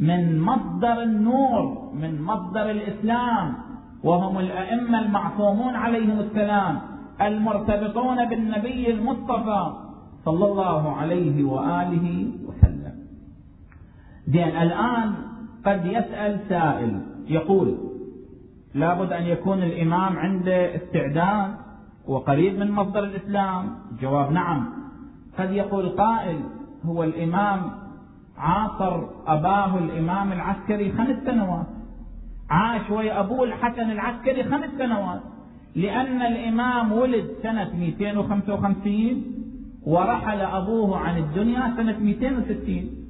من 0.01 0.41
مصدر 0.41 1.03
النور 1.03 1.93
من 1.95 2.23
مصدر 2.23 2.71
الإسلام. 2.71 3.55
وهم 4.05 4.39
الأئمة 4.39 5.01
المعصومون 5.01 5.75
عليهم 5.75 6.21
السلام 6.21 6.81
المرتبطون 7.21 8.29
بالنبي 8.29 8.91
المصطفى. 8.91 9.86
صلى 10.27 10.45
الله 10.45 10.97
عليه 10.97 11.45
وآله 11.45 12.31
وسلم. 12.47 12.95
زين 14.27 14.49
الآن 14.49 15.15
قد 15.67 15.87
يسأل 15.87 16.41
سائل 16.49 17.01
يقول 17.29 17.79
لابد 18.75 19.12
أن 19.12 19.23
يكون 19.23 19.62
الإمام 19.62 20.17
عنده 20.19 20.77
استعداد 20.77 21.55
وقريب 22.07 22.59
من 22.59 22.71
مصدر 22.71 23.05
الإسلام؟ 23.05 23.79
جواب 24.01 24.33
نعم. 24.33 24.69
قد 25.39 25.51
يقول 25.51 25.89
قائل 25.89 26.41
هو 26.85 27.05
الإمام 27.05 27.61
عاصر 28.39 29.03
أباه 29.27 29.79
الإمام 29.79 30.33
العسكري 30.33 30.93
خمس 30.93 31.17
سنوات. 31.27 31.67
عاش 32.51 32.91
ويا 32.91 33.21
أبوه 33.21 33.45
الحسن 33.45 33.91
العسكري 33.91 34.45
خمس 34.45 34.71
سنوات. 34.79 35.21
لأن 35.77 36.23
الإمام 36.23 36.93
ولد 36.93 37.27
سنة 37.43 37.71
255 37.79 39.36
ورحل 39.87 40.40
أبوه 40.40 40.99
عن 40.99 41.18
الدنيا 41.18 41.75
سنة 41.77 41.99
260 41.99 43.07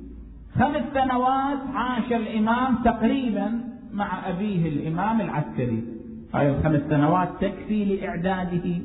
خمس 0.59 0.83
سنوات 0.95 1.59
عاش 1.75 2.13
الإمام 2.13 2.75
تقريبا 2.85 3.61
مع 3.93 4.29
أبيه 4.29 4.69
الإمام 4.69 5.21
العسكري. 5.21 5.85
هاي 6.35 6.51
الخمس 6.51 6.81
سنوات 6.81 7.29
تكفي 7.41 7.85
لإعداده. 7.85 8.83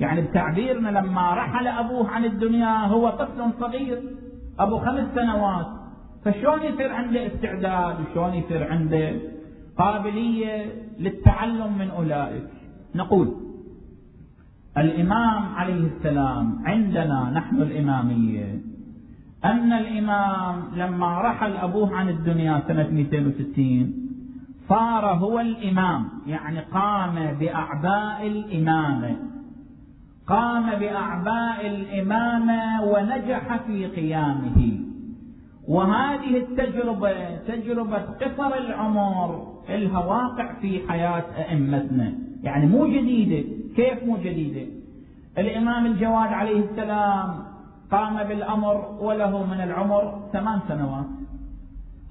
يعني 0.00 0.20
بتعبيرنا 0.20 0.88
لما 0.88 1.34
رحل 1.34 1.66
أبوه 1.66 2.08
عن 2.10 2.24
الدنيا 2.24 2.86
هو 2.86 3.10
طفل 3.10 3.50
صغير 3.60 4.02
أبو 4.58 4.78
خمس 4.78 5.14
سنوات. 5.14 5.66
فشلون 6.24 6.62
يصير 6.62 6.92
عنده 6.92 7.26
استعداد؟ 7.26 7.96
وشلون 8.00 8.34
يصير 8.34 8.72
عنده 8.72 9.12
قابلية 9.78 10.72
للتعلم 10.98 11.78
من 11.78 11.90
أولئك؟ 11.90 12.48
نقول 12.94 13.47
الإمام 14.80 15.54
عليه 15.54 15.86
السلام 15.96 16.62
عندنا 16.64 17.30
نحن 17.34 17.62
الإمامية. 17.62 18.60
أن 19.44 19.72
الإمام 19.72 20.62
لما 20.76 21.20
رحل 21.20 21.52
أبوه 21.52 21.96
عن 21.96 22.08
الدنيا 22.08 22.62
سنة 22.68 22.88
260 22.90 23.94
صار 24.68 25.04
هو 25.06 25.40
الإمام 25.40 26.08
يعني 26.26 26.60
قام 26.60 27.14
بأعباء 27.40 28.26
الإمامة. 28.26 29.16
قام 30.26 30.70
بأعباء 30.80 31.66
الإمامة 31.66 32.82
ونجح 32.84 33.56
في 33.66 33.86
قيامه. 33.86 34.80
وهذه 35.68 36.36
التجربة 36.36 37.36
تجربة 37.36 37.98
قصر 37.98 38.54
العمر 38.56 39.58
لها 39.68 39.98
واقع 39.98 40.54
في 40.60 40.80
حياة 40.88 41.24
أئمتنا 41.38 42.12
يعني 42.42 42.66
مو 42.66 42.86
جديدة. 42.86 43.57
كيف 43.76 44.04
مو 44.04 44.16
جديدة؟ 44.16 44.72
الإمام 45.38 45.86
الجواد 45.86 46.32
عليه 46.32 46.60
السلام 46.70 47.44
قام 47.90 48.22
بالأمر 48.28 48.98
وله 49.00 49.46
من 49.46 49.60
العمر 49.60 50.20
ثمان 50.32 50.60
سنوات. 50.68 51.06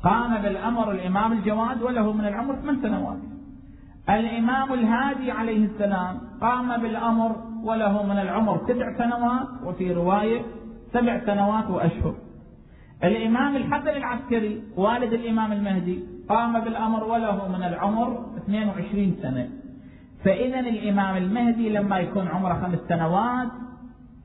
قام 0.03 0.41
بالأمر 0.41 0.91
الإمام 0.91 1.33
الجواد 1.33 1.81
وله 1.81 2.11
من 2.11 2.25
العمر 2.25 2.55
ثمان 2.55 2.81
سنوات. 2.81 3.17
الإمام 4.09 4.73
الهادي 4.73 5.31
عليه 5.31 5.65
السلام 5.65 6.17
قام 6.41 6.81
بالأمر 6.81 7.35
وله 7.63 8.03
من 8.03 8.19
العمر 8.19 8.57
تسع 8.57 8.97
سنوات 8.97 9.47
وفي 9.65 9.93
رواية 9.93 10.41
سبع 10.93 11.25
سنوات 11.25 11.69
وأشهر. 11.69 12.15
الإمام 13.03 13.55
الحسن 13.55 13.89
العسكري 13.89 14.63
والد 14.77 15.13
الإمام 15.13 15.51
المهدي 15.51 16.03
قام 16.29 16.59
بالأمر 16.59 17.03
وله 17.03 17.47
من 17.47 17.63
العمر 17.63 18.25
22 18.37 19.15
سنة. 19.21 19.49
فإذا 20.27 20.59
الإمام 20.59 21.17
المهدي 21.17 21.69
لما 21.69 21.99
يكون 21.99 22.27
عمره 22.27 22.53
خمس 22.53 22.79
سنوات 22.89 23.47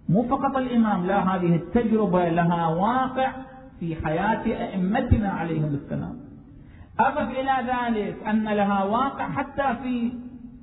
مو 0.08 0.22
فقط 0.22 0.56
الإمام 0.56 1.06
لا 1.06 1.18
هذه 1.18 1.56
التجربة 1.56 2.28
لها 2.28 2.68
واقع 2.68 3.32
في 3.80 3.96
حياة 3.96 4.42
أئمتنا 4.46 5.28
عليهم 5.28 5.74
السلام. 5.74 6.16
أضف 7.00 7.30
إلى 7.30 7.54
ذلك 7.72 8.26
أن 8.26 8.44
لها 8.44 8.84
واقع 8.84 9.28
حتى 9.28 9.76
في 9.82 10.12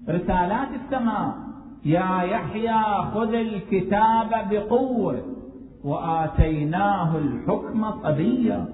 رسالات 0.09 0.67
السماء. 0.83 1.33
يا 1.85 2.21
يحيى 2.21 2.83
خذ 3.13 3.33
الكتاب 3.33 4.29
بقوة 4.51 5.21
وآتيناه 5.83 7.17
الحكم 7.17 7.91
صبيا. 8.03 8.65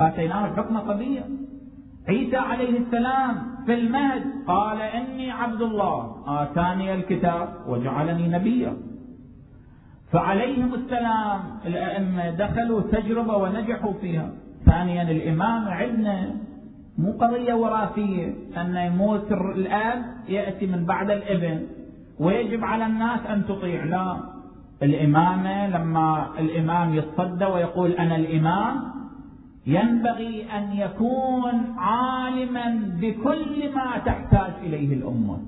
آتيناه 0.00 0.46
الحكم 0.46 0.80
صبيا. 0.80 1.24
عيسى 2.08 2.36
عليه 2.36 2.78
السلام 2.78 3.51
في 3.66 3.74
المهد. 3.74 4.22
قال 4.46 4.80
إني 4.80 5.30
عبد 5.30 5.62
الله. 5.62 6.16
آتاني 6.26 6.94
الكتاب 6.94 7.48
وجعلني 7.68 8.28
نبيا. 8.28 8.76
فعليهم 10.12 10.74
السلام. 10.74 11.40
الأئمة 11.66 12.30
دخلوا 12.30 12.80
تجربة 12.80 13.36
ونجحوا 13.36 13.92
فيها. 14.00 14.30
ثانيا 14.66 15.02
الإمام 15.02 15.68
عندنا 15.68 16.30
مو 16.98 17.12
قضية 17.12 17.54
وراثية. 17.54 18.34
أن 18.56 18.76
يموت 18.76 19.32
الأب 19.32 20.04
يأتي 20.28 20.66
من 20.66 20.84
بعد 20.84 21.10
الإبن. 21.10 21.66
ويجب 22.18 22.64
على 22.64 22.86
الناس 22.86 23.20
أن 23.26 23.46
تطيع. 23.46 23.84
لا. 23.84 24.16
الإمامة 24.82 25.68
لما 25.68 26.26
الإمام 26.38 26.94
يتصدى 26.94 27.44
ويقول 27.44 27.90
أنا 27.90 28.16
الإمام 28.16 28.91
ينبغي 29.66 30.46
أن 30.56 30.72
يكون 30.72 31.74
عالما 31.76 32.96
بكل 33.00 33.74
ما 33.74 33.98
تحتاج 33.98 34.52
إليه 34.62 34.94
الأمة. 34.94 35.38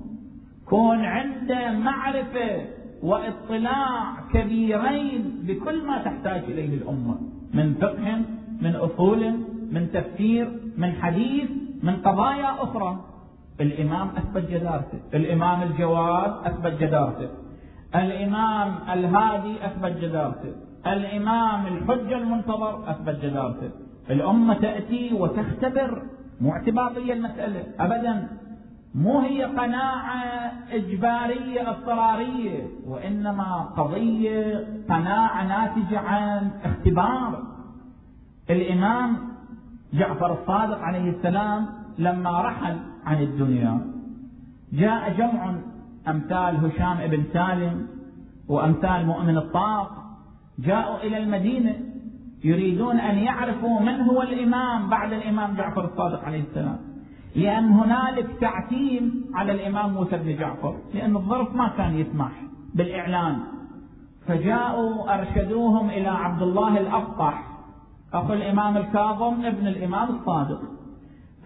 كون 0.65 1.05
عنده 1.05 1.71
معرفة 1.71 2.65
واطلاع 3.03 4.15
كبيرين 4.33 5.43
بكل 5.47 5.85
ما 5.85 5.97
تحتاج 5.97 6.43
إليه 6.43 6.77
الأمة. 6.77 7.17
من 7.53 7.73
فقه 7.73 8.21
من 8.61 8.75
أصول 8.75 9.33
من 9.71 9.91
تفسير 9.93 10.51
من 10.77 10.91
حديث 10.91 11.49
من 11.83 11.95
قضايا 11.95 12.63
أخرى. 12.63 12.99
الإمام 13.61 14.07
أثبت 14.07 14.51
جدارته. 14.51 14.99
الإمام 15.13 15.63
الجواد 15.63 16.33
أثبت 16.45 16.73
جدارته. 16.81 17.29
الإمام 17.95 18.75
الهادي 18.93 19.65
أثبت 19.65 19.97
جدارته. 20.01 20.53
الإمام 20.87 21.67
الحجة 21.67 22.17
المنتظر 22.17 22.89
أثبت 22.91 23.25
جدارته. 23.25 23.84
الأمة 24.09 24.53
تأتي 24.53 25.13
وتختبر 25.13 26.03
مو 26.41 26.51
اعتباطيه 26.51 27.13
المسألة. 27.13 27.63
ابدا 27.79 28.27
مو 28.95 29.19
هي 29.19 29.43
قناعة 29.43 30.23
إجبارية 30.71 31.69
اضطرارية 31.69 32.67
وإنما 32.87 33.61
قضية 33.77 34.67
قناعة 34.89 35.47
ناتجة 35.47 35.99
عن 35.99 36.51
اختبار. 36.63 37.43
الإمام 38.49 39.17
جعفر 39.93 40.33
الصادق 40.33 40.79
عليه 40.79 41.09
السلام 41.09 41.67
لما 41.97 42.41
رحل 42.41 42.77
عن 43.05 43.21
الدنيا 43.21 43.81
جاء 44.73 45.13
جمع 45.17 45.55
أمثال 46.07 46.65
هشام 46.65 47.07
بن 47.07 47.23
سالم 47.33 47.87
وأمثال 48.47 49.05
مؤمن 49.05 49.37
الطاق 49.37 49.91
جاءوا 50.59 50.97
إلى 50.97 51.17
المدينة 51.17 51.75
يريدون 52.45 52.99
أن 52.99 53.17
يعرفوا 53.17 53.79
من 53.79 54.01
هو 54.01 54.21
الإمام 54.21 54.89
بعد 54.89 55.13
الإمام 55.13 55.55
جعفر 55.55 55.85
الصادق 55.85 56.23
عليه 56.23 56.41
السلام. 56.41 56.79
لأن 57.35 57.65
هنالك 57.69 58.27
تعتيم 58.41 59.25
على 59.33 59.51
الإمام 59.51 59.93
موسى 59.93 60.17
بن 60.17 60.35
جعفر 60.35 60.75
لأن 60.93 61.15
الظرف 61.15 61.55
ما 61.55 61.67
كان 61.77 61.95
يسمح 61.95 62.31
بالإعلان. 62.75 63.39
فجاءوا 64.27 65.13
أرشدوهم 65.13 65.89
إلى 65.89 66.07
عبد 66.07 66.41
الله 66.41 66.77
الأفطح 66.77 67.47
أخو 68.13 68.33
الإمام 68.33 68.77
الكاظم 68.77 69.45
ابن 69.45 69.67
الإمام 69.67 70.09
الصادق. 70.15 70.61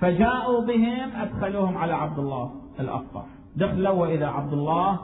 فجاءوا 0.01 0.61
بهم 0.65 1.09
أدخلوهم 1.15 1.77
على 1.77 1.93
عبد 1.93 2.19
الله 2.19 2.51
الأفطح 2.79 3.25
دخلوا 3.55 3.89
وإذا 3.89 4.27
عبد 4.27 4.53
الله 4.53 4.99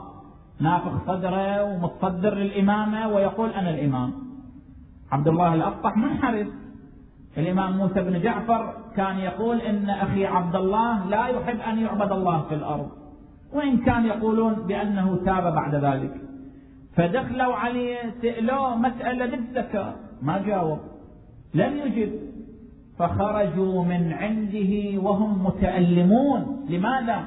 نافخ 0.60 1.06
صدره 1.06 1.64
ومتصدر 1.64 2.34
للإمامة 2.34 3.08
ويقول 3.08 3.50
أنا 3.50 3.70
الإمام. 3.70 4.25
عبد 5.12 5.28
الله 5.28 5.54
الأفطح 5.54 5.96
منحرف 5.96 6.46
الإمام 7.38 7.76
موسى 7.76 8.02
بن 8.02 8.20
جعفر 8.20 8.74
كان 8.96 9.18
يقول 9.18 9.60
إن 9.60 9.90
أخي 9.90 10.26
عبد 10.26 10.56
الله 10.56 11.08
لا 11.08 11.26
يحب 11.26 11.60
أن 11.60 11.78
يعبد 11.78 12.12
الله 12.12 12.42
في 12.42 12.54
الأرض. 12.54 12.90
وإن 13.52 13.76
كان 13.78 14.06
يقولون 14.06 14.54
بأنه 14.54 15.16
تاب 15.24 15.54
بعد 15.54 15.74
ذلك. 15.74 16.14
فدخلوا 16.96 17.54
عليه 17.54 17.96
سألوه 18.22 18.76
مسألة 18.76 19.26
بالزكاة 19.26 19.94
ما 20.22 20.42
جاوب. 20.46 20.78
لم 21.54 21.76
يجب. 21.76 22.12
فخرجوا 22.98 23.84
من 23.84 24.12
عنده 24.12 25.02
وهم 25.02 25.44
متألمون. 25.46 26.66
لماذا؟ 26.68 27.24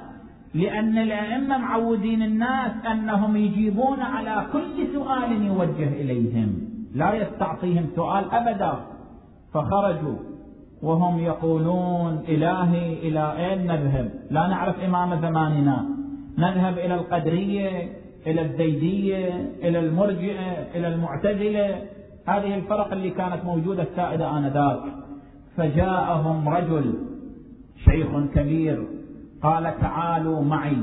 لأن 0.54 0.98
الأئمة 0.98 1.58
معودين 1.58 2.22
الناس 2.22 2.86
أنهم 2.86 3.36
يجيبون 3.36 4.00
على 4.00 4.48
كل 4.54 4.94
سؤال 4.94 5.46
يوجه 5.46 5.88
إليهم. 5.88 6.69
لا 6.96 7.14
يستعطيهم 7.14 7.86
سؤال 7.96 8.32
أبدا. 8.32 8.74
فخرجوا 9.54 10.18
وهم 10.84 11.20
يقولون 11.20 12.20
إلهي 12.28 12.94
إلى 12.94 13.34
أين 13.38 13.68
نذهب؟ 13.68 14.12
لا 14.32 14.48
نعرف 14.48 14.80
إمام 14.80 15.22
زماننا. 15.22 15.86
نذهب 16.38 16.78
إلى 16.78 16.96
القدرية 16.96 17.90
إلى 18.28 18.42
الزيدية 18.42 19.52
إلى 19.64 19.80
المرجئة 19.80 20.52
إلى 20.76 20.88
المعتزلة. 20.88 21.82
هذه 22.28 22.56
الفرق 22.56 22.92
اللي 22.92 23.10
كانت 23.10 23.46
موجودة 23.46 23.84
السائدة 23.84 24.38
آنذاك. 24.38 24.82
فجاءهم 25.58 26.50
رجل 26.50 26.94
شيخ 27.86 28.08
كبير 28.36 28.88
قال 29.44 29.80
تعالوا 29.82 30.44
معي. 30.44 30.78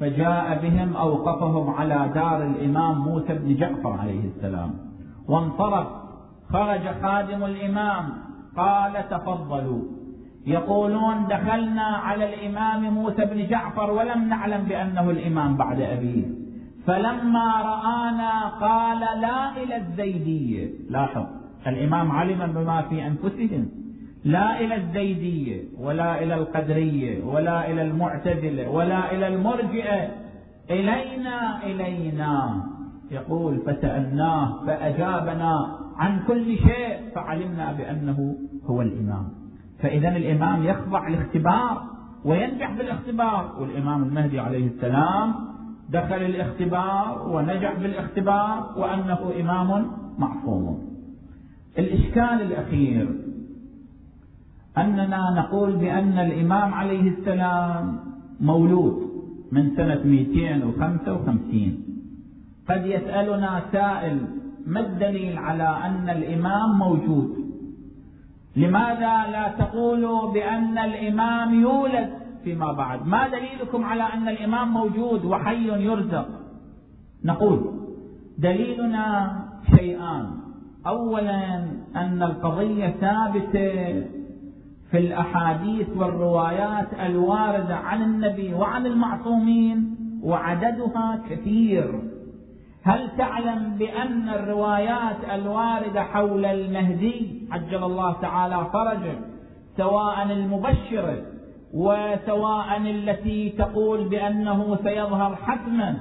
فجاء 0.00 0.60
بهم 0.62 0.96
أوقفهم 0.96 1.70
على 1.70 2.10
دار 2.14 2.42
الإمام 2.46 2.98
موسى 2.98 3.34
بن 3.34 3.56
جعفر 3.56 3.92
عليه 3.92 4.20
السلام. 4.36 4.83
وانصرف. 5.28 5.86
خرج 6.52 7.02
خادم 7.02 7.44
الإمام. 7.44 8.12
قال 8.56 9.08
تفضلوا. 9.08 9.82
يقولون 10.46 11.26
دخلنا 11.26 11.82
على 11.82 12.34
الإمام 12.34 12.94
موسى 12.94 13.24
بن 13.24 13.46
جعفر 13.46 13.90
ولم 13.90 14.28
نعلم 14.28 14.64
بأنه 14.64 15.10
الإمام 15.10 15.56
بعد 15.56 15.80
أبيه. 15.80 16.24
فلما 16.86 17.62
رآنا 17.62 18.48
قال 18.48 19.20
لا 19.20 19.56
إلى 19.62 19.76
الزيدية. 19.76 20.70
لاحظ 20.90 21.24
الإمام 21.66 22.12
علم 22.12 22.52
بما 22.52 22.82
في 22.82 23.06
أنفسهم. 23.06 23.68
لا 24.24 24.60
إلى 24.60 24.74
الزيدية 24.74 25.62
ولا 25.80 26.22
إلى 26.22 26.34
القدرية 26.34 27.24
ولا 27.24 27.70
إلى 27.70 27.82
المعتزلة 27.82 28.70
ولا 28.70 29.12
إلى 29.12 29.26
المرجئة. 29.26 30.08
إلينا 30.70 31.62
إلينا. 31.62 32.64
يقول 33.14 33.58
فسألناه 33.66 34.66
فأجابنا 34.66 35.78
عن 35.96 36.20
كل 36.28 36.56
شيء 36.56 37.14
فعلمنا 37.14 37.72
بأنه 37.72 38.36
هو 38.66 38.82
الإمام. 38.82 39.28
فإذا 39.78 40.08
الإمام 40.08 40.64
يخضع 40.64 41.08
الاختبار 41.08 41.82
وينجح 42.24 42.72
بالاختبار. 42.76 43.56
والإمام 43.60 44.02
المهدي 44.02 44.40
عليه 44.40 44.66
السلام 44.66 45.34
دخل 45.90 46.22
الاختبار 46.22 47.28
ونجح 47.28 47.74
بالاختبار 47.78 48.74
وأنه 48.76 49.32
إمام 49.40 49.86
معصوم. 50.18 50.94
الإشكال 51.78 52.42
الأخير 52.42 53.08
أننا 54.78 55.30
نقول 55.30 55.76
بأن 55.76 56.18
الإمام 56.18 56.74
عليه 56.74 57.10
السلام 57.10 57.98
مولود 58.40 59.14
من 59.52 59.76
سنة 59.76 60.02
255 60.04 61.93
قد 62.68 62.86
يسألنا 62.86 63.62
سائل 63.72 64.18
ما 64.66 64.80
الدليل 64.80 65.38
على 65.38 65.78
أن 65.84 66.08
الإمام 66.08 66.78
موجود؟ 66.78 67.44
لماذا 68.56 69.30
لا 69.30 69.48
تقولوا 69.58 70.32
بأن 70.32 70.78
الإمام 70.78 71.60
يولد 71.60 72.10
فيما 72.44 72.72
بعد؟ 72.72 73.06
ما 73.06 73.28
دليلكم 73.28 73.84
على 73.84 74.02
أن 74.02 74.28
الإمام 74.28 74.68
موجود 74.72 75.24
وحي 75.24 75.84
يرزق؟ 75.84 76.28
نقول 77.24 77.60
دليلنا 78.38 79.36
شيئان. 79.76 80.30
أولا 80.86 81.64
أن 81.96 82.22
القضية 82.22 82.88
ثابتة 82.88 84.04
في 84.90 84.98
الأحاديث 84.98 85.88
والروايات 85.96 86.88
الواردة 87.06 87.76
عن 87.76 88.02
النبي 88.02 88.54
وعن 88.54 88.86
المعصومين 88.86 89.96
وعددها 90.22 91.20
كثير. 91.30 92.13
هل 92.84 93.16
تعلم 93.18 93.76
بأن 93.78 94.28
الروايات 94.28 95.16
الواردة 95.32 96.02
حول 96.02 96.44
المهدي 96.44 97.48
عجل 97.50 97.84
الله 97.84 98.12
تعالى 98.12 98.66
فرجه 98.72 99.14
سواء 99.76 100.22
المبشرة 100.22 101.22
وسواء 101.74 102.76
التي 102.76 103.50
تقول 103.50 104.08
بأنه 104.08 104.76
سيظهر 104.76 105.36
حتما 105.36 105.96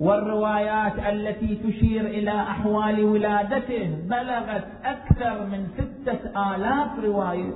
والروايات 0.00 0.98
التي 0.98 1.56
تشير 1.56 2.06
إلى 2.06 2.30
أحوال 2.30 3.04
ولادته 3.04 3.98
بلغت 4.08 4.64
أكثر 4.84 5.46
من 5.46 5.66
ستة 5.76 6.54
آلاف 6.54 7.04
رواية. 7.04 7.54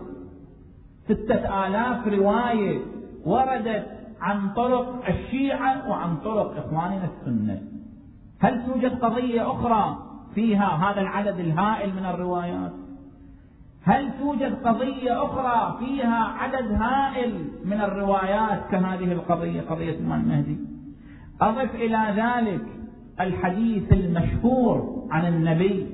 ستة 1.05 1.67
آلاف 1.67 2.09
رواية 2.09 2.81
وردت 3.27 3.87
عن 4.21 4.53
طرق 4.55 5.09
الشيعة 5.09 5.91
وعن 5.91 6.17
طرق 6.17 6.57
إخواننا 6.57 7.05
السنة. 7.05 7.78
هل 8.41 8.67
توجد 8.67 8.99
قضية 8.99 9.51
أخرى 9.53 9.99
فيها 10.35 10.67
هذا 10.67 11.01
العدد 11.01 11.39
الهائل 11.39 11.95
من 11.95 12.07
الروايات؟ 12.07 12.73
هل 13.85 14.11
توجد 14.19 14.55
قضية 14.65 15.25
أخرى 15.25 15.79
فيها 15.79 16.25
عدد 16.25 16.73
هائل 16.73 17.49
من 17.65 17.81
الروايات 17.81 18.71
كهذه 18.71 19.13
القضية 19.13 19.61
قضية 19.61 19.91
الإمام 19.91 20.21
المهدي؟ 20.21 20.59
أضف 21.41 21.75
إلى 21.75 22.15
ذلك 22.17 22.67
الحديث 23.21 23.93
المشهور 23.93 25.07
عن 25.11 25.27
النبي 25.27 25.87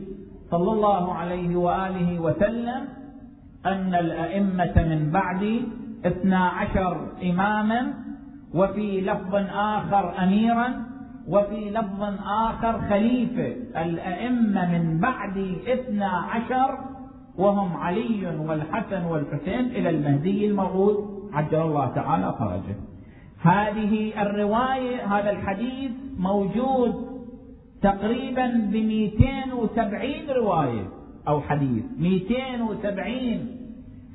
صلى 0.50 0.72
الله 0.72 1.14
عليه 1.14 1.56
وآله 1.56 2.20
وسلم 2.20 2.88
أن 3.66 3.94
الأئمة 3.94 4.74
من 4.76 5.10
بعد 5.12 5.60
اثنا 6.06 6.48
عشر 6.48 7.08
إماما 7.22 7.94
وفي 8.54 9.00
لفظ 9.00 9.34
آخر 9.54 10.24
أميرا 10.24 10.93
وفي 11.28 11.70
لفظ 11.70 12.02
آخر 12.26 12.80
خليفة 12.88 13.82
الأئمة 13.82 14.78
من 14.78 14.98
بعد 14.98 15.56
اثنا 15.66 16.08
عشر 16.08 16.78
وهم 17.38 17.76
علي 17.76 18.36
والحسن 18.38 19.04
والحسين 19.04 19.66
إلى 19.66 19.90
المهدي 19.90 20.46
الموعود. 20.46 21.14
عجل 21.32 21.60
الله 21.60 21.86
تعالى 21.86 22.34
فرجه 22.38 22.76
هذه 23.42 24.22
الرواية 24.22 25.06
هذا 25.18 25.30
الحديث 25.30 25.90
موجود 26.18 26.94
تقريبا 27.82 28.46
ب 28.46 28.76
270 28.76 30.02
رواية 30.36 30.88
أو 31.28 31.40
حديث. 31.40 31.84
270 31.98 33.64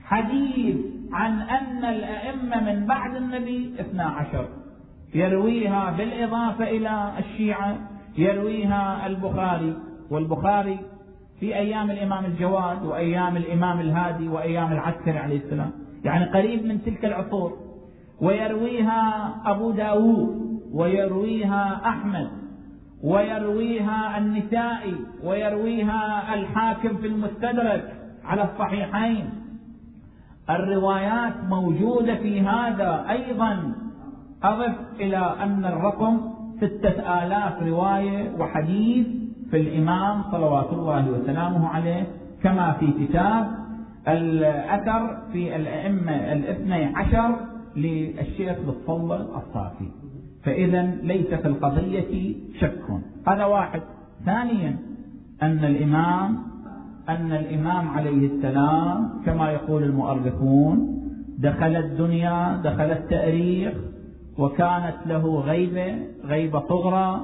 حديث 0.04 0.76
عن 1.12 1.42
أن 1.42 1.86
الأئمة 1.86 2.74
من 2.74 2.86
بعد 2.86 3.16
النبي 3.16 3.74
12 3.80 4.59
يرويها 5.16 5.92
بالإضافة 5.98 6.70
إلى 6.70 7.12
الشيعة 7.20 7.78
يرويها 8.18 9.08
البخاري. 9.08 9.74
والبخاري 10.12 10.80
في 11.40 11.56
أيام 11.56 11.92
الإمام 11.92 12.26
الجواد 12.26 12.86
وأيام 12.86 13.38
الإمام 13.38 13.80
الهادي 13.80 14.28
وأيام 14.28 14.72
العسكري 14.72 15.18
عليه 15.18 15.38
السلام. 15.38 15.72
يعني 16.04 16.26
قريب 16.26 16.66
من 16.66 16.84
تلك 16.86 17.06
العصور. 17.06 17.58
ويرويها 18.22 19.34
أبو 19.46 19.72
داود 19.72 20.60
ويرويها 20.74 21.82
أحمد 21.86 22.30
ويرويها 23.04 24.18
النسائي 24.18 24.96
ويرويها 25.24 26.34
الحاكم 26.34 26.98
في 26.98 27.08
المستدرك 27.08 27.94
على 28.26 28.44
الصحيحين. 28.44 29.30
الروايات 30.50 31.34
موجودة 31.50 32.16
في 32.16 32.42
هذا 32.42 33.06
أيضا. 33.10 33.74
أضف 34.44 34.76
إلى 35.00 35.36
أن 35.44 35.66
الرقم 35.66 36.20
ستة 36.58 37.24
آلاف 37.24 37.64
رواية 37.64 38.32
وحديث 38.40 39.08
في 39.52 39.58
الإمام 39.58 40.24
صلوات 40.32 40.74
الله 40.74 41.12
وسلامه 41.12 41.68
عليه 41.68 42.08
كما 42.44 42.72
في 42.72 42.92
كتاب 42.92 43.52
الأثر 44.08 45.18
في 45.34 45.56
الأئمة 45.56 46.12
الاثني 46.12 46.86
عشر 46.86 47.36
للشيخ 47.76 48.58
بالصلة 48.66 49.16
الصافي. 49.38 49.88
فإذا 50.44 50.82
ليس 51.04 51.28
في 51.28 51.48
القضية 51.48 52.36
شك. 52.60 52.82
هذا 53.28 53.46
واحد. 53.46 53.82
ثانيا 54.26 54.78
أن 55.44 55.66
الإمام 55.66 56.38
أن 57.10 57.32
الإمام 57.32 57.88
عليه 57.88 58.28
السلام 58.28 59.10
كما 59.26 59.52
يقول 59.52 59.84
المؤرخون 59.84 61.00
دخل 61.40 61.76
الدنيا 61.76 62.62
دخل 62.64 62.92
التاريخ 62.92 63.74
وكانت 64.40 64.98
له 65.06 65.40
غيبة 65.40 65.96
غيبة 66.26 66.60
صغرى 66.70 67.22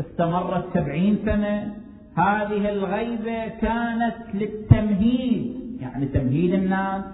استمرت 0.00 0.64
سبعين 0.74 1.18
سنة. 1.24 1.74
هذه 2.16 2.68
الغيبة 2.68 3.48
كانت 3.48 4.16
للتمهيد 4.34 5.60
يعني 5.80 6.06
تمهيد 6.06 6.54
الناس 6.54 7.04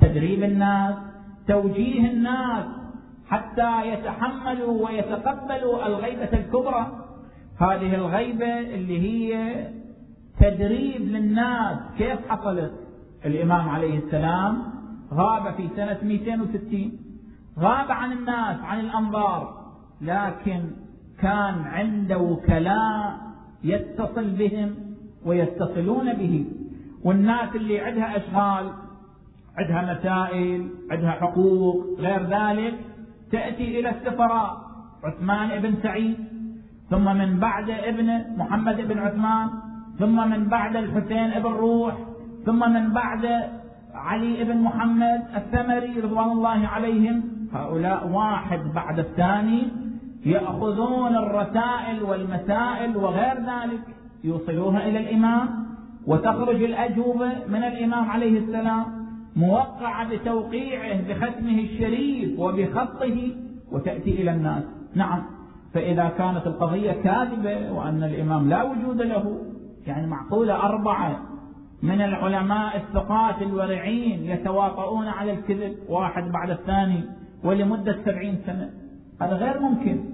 تدريب 0.00 0.42
الناس 0.42 0.94
توجيه 1.48 2.10
الناس 2.10 2.64
حتى 3.28 3.88
يتحملوا 3.92 4.86
ويتقبلوا 4.86 5.86
الغيبة 5.86 6.32
الكبرى. 6.32 6.86
هذه 7.60 7.94
الغيبة 7.94 8.60
اللي 8.60 8.98
هي 9.00 9.64
تدريب 10.40 11.00
للناس 11.00 11.78
كيف 11.98 12.28
حصلت. 12.28 12.72
الإمام 13.24 13.68
عليه 13.68 13.98
السلام 13.98 14.62
غاب 15.12 15.54
في 15.56 15.68
سنة 15.76 15.98
260 16.02 17.05
غاب 17.58 17.92
عن 17.92 18.12
الناس 18.12 18.60
عن 18.60 18.80
الأنظار 18.80 19.66
لكن 20.00 20.70
كان 21.20 21.54
عنده 21.54 22.18
وكلاء 22.18 23.18
يتصل 23.64 24.30
بهم 24.30 24.74
ويتصلون 25.24 26.12
به. 26.12 26.44
والناس 27.04 27.56
اللي 27.56 27.80
عندها 27.80 28.16
أشغال 28.16 28.72
عندها 29.58 29.94
مسائل 29.94 30.68
عندها 30.90 31.10
حقوق 31.10 31.86
غير 31.98 32.22
ذلك 32.22 32.74
تأتي 33.32 33.80
إلى 33.80 33.90
السفراء. 33.90 34.66
عثمان 35.04 35.60
بن 35.62 35.74
سعيد 35.82 36.16
ثم 36.90 37.16
من 37.16 37.38
بعد 37.38 37.70
ابنه 37.70 38.26
محمد 38.36 38.76
بن 38.76 38.98
عثمان 38.98 39.48
ثم 39.98 40.30
من 40.30 40.48
بعد 40.48 40.76
الحسين 40.76 41.30
بن 41.42 41.50
روح 41.50 41.94
ثم 42.46 42.72
من 42.72 42.92
بعد 42.92 43.50
علي 43.94 44.44
بن 44.44 44.56
محمد 44.56 45.22
الثمري 45.36 46.00
رضوان 46.00 46.30
الله 46.30 46.66
عليهم. 46.66 47.35
هؤلاء 47.56 48.08
واحد 48.08 48.60
بعد 48.74 48.98
الثاني 48.98 49.68
يأخذون 50.26 51.16
الرسائل 51.16 52.02
والمسائل 52.02 52.96
وغير 52.96 53.34
ذلك 53.34 53.80
يوصلوها 54.24 54.88
إلى 54.88 54.98
الإمام 54.98 55.66
وتخرج 56.06 56.62
الأجوبة 56.62 57.32
من 57.48 57.62
الإمام 57.62 58.10
عليه 58.10 58.38
السلام 58.38 58.84
موقعة 59.36 60.08
بتوقيعه 60.08 61.08
بختمه 61.08 61.58
الشريف 61.58 62.38
وبخطه 62.38 63.32
وتأتي 63.72 64.22
إلى 64.22 64.30
الناس. 64.30 64.62
نعم 64.94 65.22
فإذا 65.74 66.08
كانت 66.08 66.46
القضية 66.46 66.92
كاذبة 66.92 67.72
وأن 67.72 68.02
الإمام 68.04 68.48
لا 68.48 68.62
وجود 68.62 69.02
له 69.02 69.40
يعني 69.86 70.06
معقولة 70.06 70.56
أربعة 70.56 71.18
من 71.82 72.00
العلماء 72.00 72.76
الثقات 72.76 73.42
الورعين 73.42 74.24
يتواطؤون 74.24 75.08
على 75.08 75.32
الكذب 75.32 75.76
واحد 75.88 76.32
بعد 76.32 76.50
الثاني 76.50 77.04
ولمدة 77.44 77.96
سبعين 78.04 78.38
سنة. 78.46 78.70
هذا 79.20 79.34
غير 79.34 79.60
ممكن. 79.60 80.04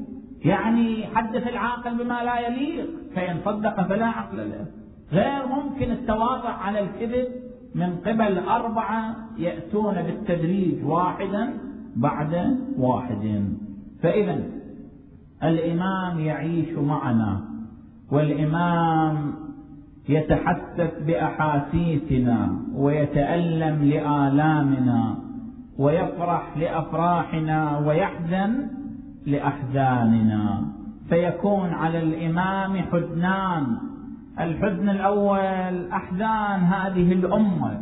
يعني 0.45 1.07
حدث 1.14 1.47
العاقل 1.47 2.05
بما 2.05 2.25
لا 2.25 2.49
يليق 2.49 2.87
فإن 3.14 3.37
صدق 3.45 3.83
فلا 3.89 4.07
عقل 4.07 4.37
له. 4.37 4.66
غير 5.12 5.47
ممكن 5.47 5.91
التواطؤ 5.91 6.47
على 6.47 6.81
الكذب. 6.81 7.29
من 7.75 7.97
قبل 8.07 8.39
أربعة 8.39 9.16
يأتون 9.39 9.95
بالتدريج 9.95 10.85
واحدا 10.85 11.55
بعد 11.97 12.59
واحد. 12.79 13.45
فإذا 14.03 14.43
الإمام 15.43 16.20
يعيش 16.20 16.73
معنا 16.79 17.41
والإمام 18.11 19.35
يتحسس 20.09 21.03
بأحاسيسنا 21.07 22.59
ويتألم 22.75 23.85
لآلامنا. 23.85 25.16
ويفرح 25.83 26.57
لأفراحنا 26.57 27.78
ويحزن 27.78 28.53
لأحزاننا. 29.26 30.62
فيكون 31.09 31.70
على 31.70 31.99
الإمام 31.99 32.76
حزنان. 32.76 33.64
الحزن 34.41 34.89
الأول 34.89 35.91
أحزان 35.93 36.61
هذه 36.61 37.12
الأمة. 37.12 37.80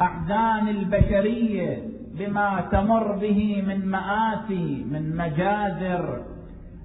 أحزان 0.00 0.68
البشرية 0.68 1.82
بما 2.18 2.60
تمر 2.72 3.12
به 3.12 3.64
من 3.68 3.86
مآسي 3.86 4.84
من 4.92 5.16
مجازر. 5.16 6.22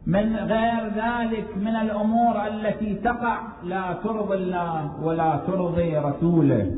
من 0.07 0.35
غير 0.35 0.81
ذلك 0.95 1.47
من 1.57 1.75
الأمور 1.75 2.47
التي 2.47 2.93
تقع 2.93 3.37
لا 3.63 3.93
ترضي 4.03 4.35
الله 4.35 5.03
ولا 5.03 5.39
ترضي 5.47 5.97
رسوله. 5.97 6.71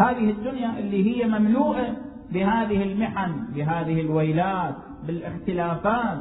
هذه 0.00 0.30
الدنيا 0.30 0.78
اللي 0.78 1.00
هي 1.08 1.28
مملوءة 1.28 1.96
بهذه 2.32 2.82
المحن 2.82 3.32
بهذه 3.54 4.00
الويلات 4.00 4.74
بالاختلافات 5.06 6.18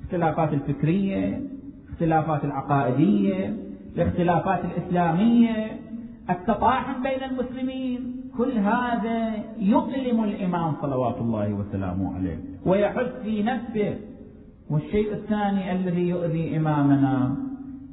الاختلافات 0.00 0.52
الفكرية 0.52 1.40
الاختلافات 1.88 2.44
العقائدية 2.44 3.56
الاختلافات 3.96 4.60
الإسلامية. 4.64 5.80
التطاحن 6.30 7.02
بين 7.02 7.22
المسلمين 7.30 8.16
كل 8.38 8.52
هذا 8.52 9.32
يؤلم 9.58 10.24
الإمام 10.24 10.74
صلوات 10.82 11.16
الله 11.20 11.52
وسلامه 11.52 12.16
عليه 12.16 12.38
ويحس 12.66 13.10
في 13.22 13.42
نفسه. 13.42 13.98
والشيء 14.70 15.12
الثاني 15.12 15.72
الذي 15.72 16.08
يؤذي 16.08 16.56
إمامنا 16.56 17.36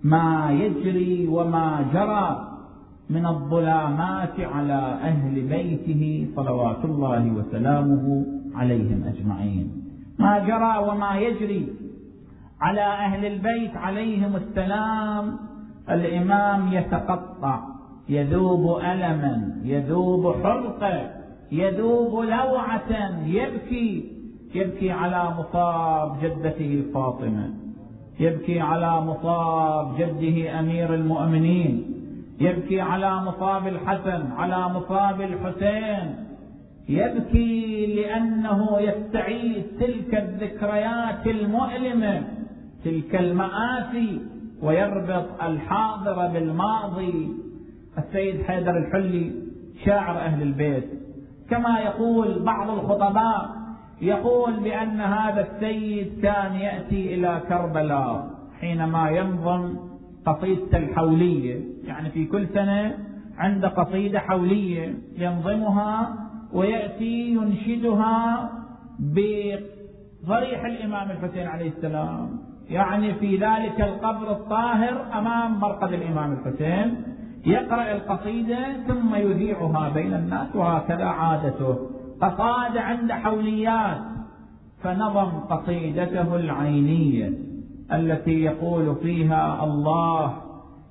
ما 0.04 0.52
يجري 0.52 1.28
وما 1.28 1.86
جرى 1.94 2.53
من 3.10 3.26
الظلامات 3.26 4.40
على 4.40 4.98
أهل 5.04 5.42
بيته 5.42 6.28
صلوات 6.36 6.86
الله 6.86 7.32
وسلامه 7.32 8.26
عليهم 8.56 9.04
أجمعين. 9.04 9.72
ما 10.20 10.40
جرى 10.40 10.88
وما 10.90 11.16
يجري 11.18 11.68
على 12.62 12.82
أهل 12.82 13.26
البيت 13.26 13.78
عليهم 13.78 14.36
السلام 14.36 15.38
الإمام 15.90 16.74
يتقطع 16.74 17.60
يذوب 18.10 18.80
ألما 18.80 19.62
يذوب 19.64 20.36
حرقة 20.44 21.10
يذوب 21.52 22.24
لوعة 22.26 23.20
يبكي 23.26 24.14
يبكي 24.56 24.92
على 24.92 25.34
مصاب 25.40 26.16
جدته 26.24 26.84
فاطمة 26.94 27.50
يبكي 28.20 28.60
على 28.60 29.02
مصاب 29.02 29.98
جده 29.98 30.60
أمير 30.60 30.94
المؤمنين. 30.94 31.93
يبكي 32.44 32.82
على 32.82 33.16
مصاب 33.16 33.68
الحسن 33.68 34.32
على 34.32 34.70
مصاب 34.70 35.22
الحسين. 35.22 36.16
يبكي 36.90 37.86
لأنه 37.96 38.78
يستعيد 38.80 39.64
تلك 39.80 40.16
الذكريات 40.16 41.28
المؤلمة 41.28 42.24
تلك 42.86 43.16
المآسي 43.16 44.22
ويربط 44.62 45.44
الحاضر 45.44 46.28
بالماضي. 46.28 47.30
السيد 47.98 48.44
حيدر 48.44 48.78
الحلي 48.78 49.32
شاعر 49.86 50.18
أهل 50.18 50.42
البيت. 50.42 50.90
كما 51.50 51.80
يقول 51.80 52.44
بعض 52.44 52.70
الخطباء 52.70 53.50
يقول 54.02 54.54
بأن 54.60 55.02
هذا 55.02 55.48
السيد 55.48 56.20
كان 56.22 56.56
يأتي 56.56 57.16
إلى 57.16 57.42
كربلاء 57.50 58.30
حينما 58.60 59.10
ينظم 59.10 59.76
قصيدة 60.26 60.78
الحولية. 60.78 61.73
يعني 61.84 62.10
في 62.10 62.26
كل 62.26 62.48
سنة 62.54 62.98
عند 63.38 63.66
قصيدة 63.66 64.20
حولية 64.20 64.94
ينظمها 65.18 66.16
ويأتي 66.54 67.30
ينشدها 67.30 68.50
بضريح 69.00 70.66
الإمام 70.66 71.12
الحسين 71.12 71.48
عليه 71.48 71.70
السلام. 71.70 72.30
يعني 72.70 73.14
في 73.14 73.38
ذلك 73.38 73.82
القبر 73.82 74.32
الطاهر 74.32 75.06
أمام 75.18 75.60
مرقد 75.60 75.94
الإمام 75.94 76.34
الحسين. 76.34 76.96
يقرأ 77.46 77.92
القصيدة 77.92 78.74
ثم 78.88 79.16
يذيعها 79.16 79.90
بين 79.90 80.14
الناس 80.14 80.56
وهكذا 80.56 81.06
عادته. 81.06 81.78
قصاد 82.22 82.78
عند 82.78 83.12
حوليات 83.12 84.02
فنظم 84.84 85.30
قصيدته 85.30 86.36
العينية 86.36 87.34
التي 87.94 88.44
يقول 88.44 88.96
فيها 88.96 89.64
الله 89.64 90.34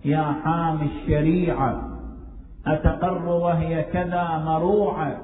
يا 0.05 0.36
حامي 0.44 0.82
الشريعة 0.86 1.82
أتقر 2.66 3.28
وهي 3.28 3.82
كذا 3.82 4.42
مروعة. 4.46 5.16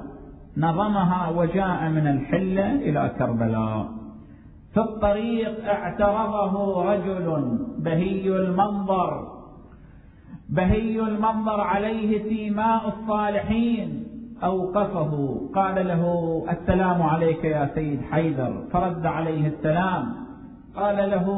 نظمها 0.57 1.29
وجاء 1.29 1.89
من 1.89 2.07
الحلة 2.07 2.75
إلى 2.75 3.13
كربلاء. 3.19 3.89
في 4.75 4.81
الطريق 4.81 5.69
اعترضه 5.69 6.85
رجل 6.93 7.59
بهي 7.79 8.29
المنظر 8.29 9.29
بهي 10.49 11.01
المنظر 11.01 11.61
عليه 11.61 12.29
سيماء 12.29 12.89
الصالحين. 12.89 14.05
أوقفه 14.45 15.41
قال 15.55 15.89
له 15.89 16.45
السلام 16.51 17.03
عليك 17.03 17.45
يا 17.45 17.71
سيد 17.75 18.03
حيدر. 18.11 18.65
فرد 18.73 19.07
عليه 19.07 19.49
السلام. 19.49 20.28
قال 20.79 21.11
له 21.11 21.29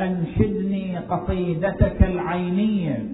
أنشدني 0.00 0.98
قصيدتك 0.98 2.02
العينية. 2.02 3.06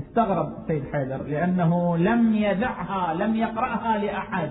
استغرب 0.00 0.52
سيد 0.66 0.82
حيدر 0.92 1.22
لأنه 1.22 1.96
لم 1.96 2.34
يدعها 2.34 3.14
لم 3.14 3.36
يقرأها 3.36 3.98
لأحد. 3.98 4.50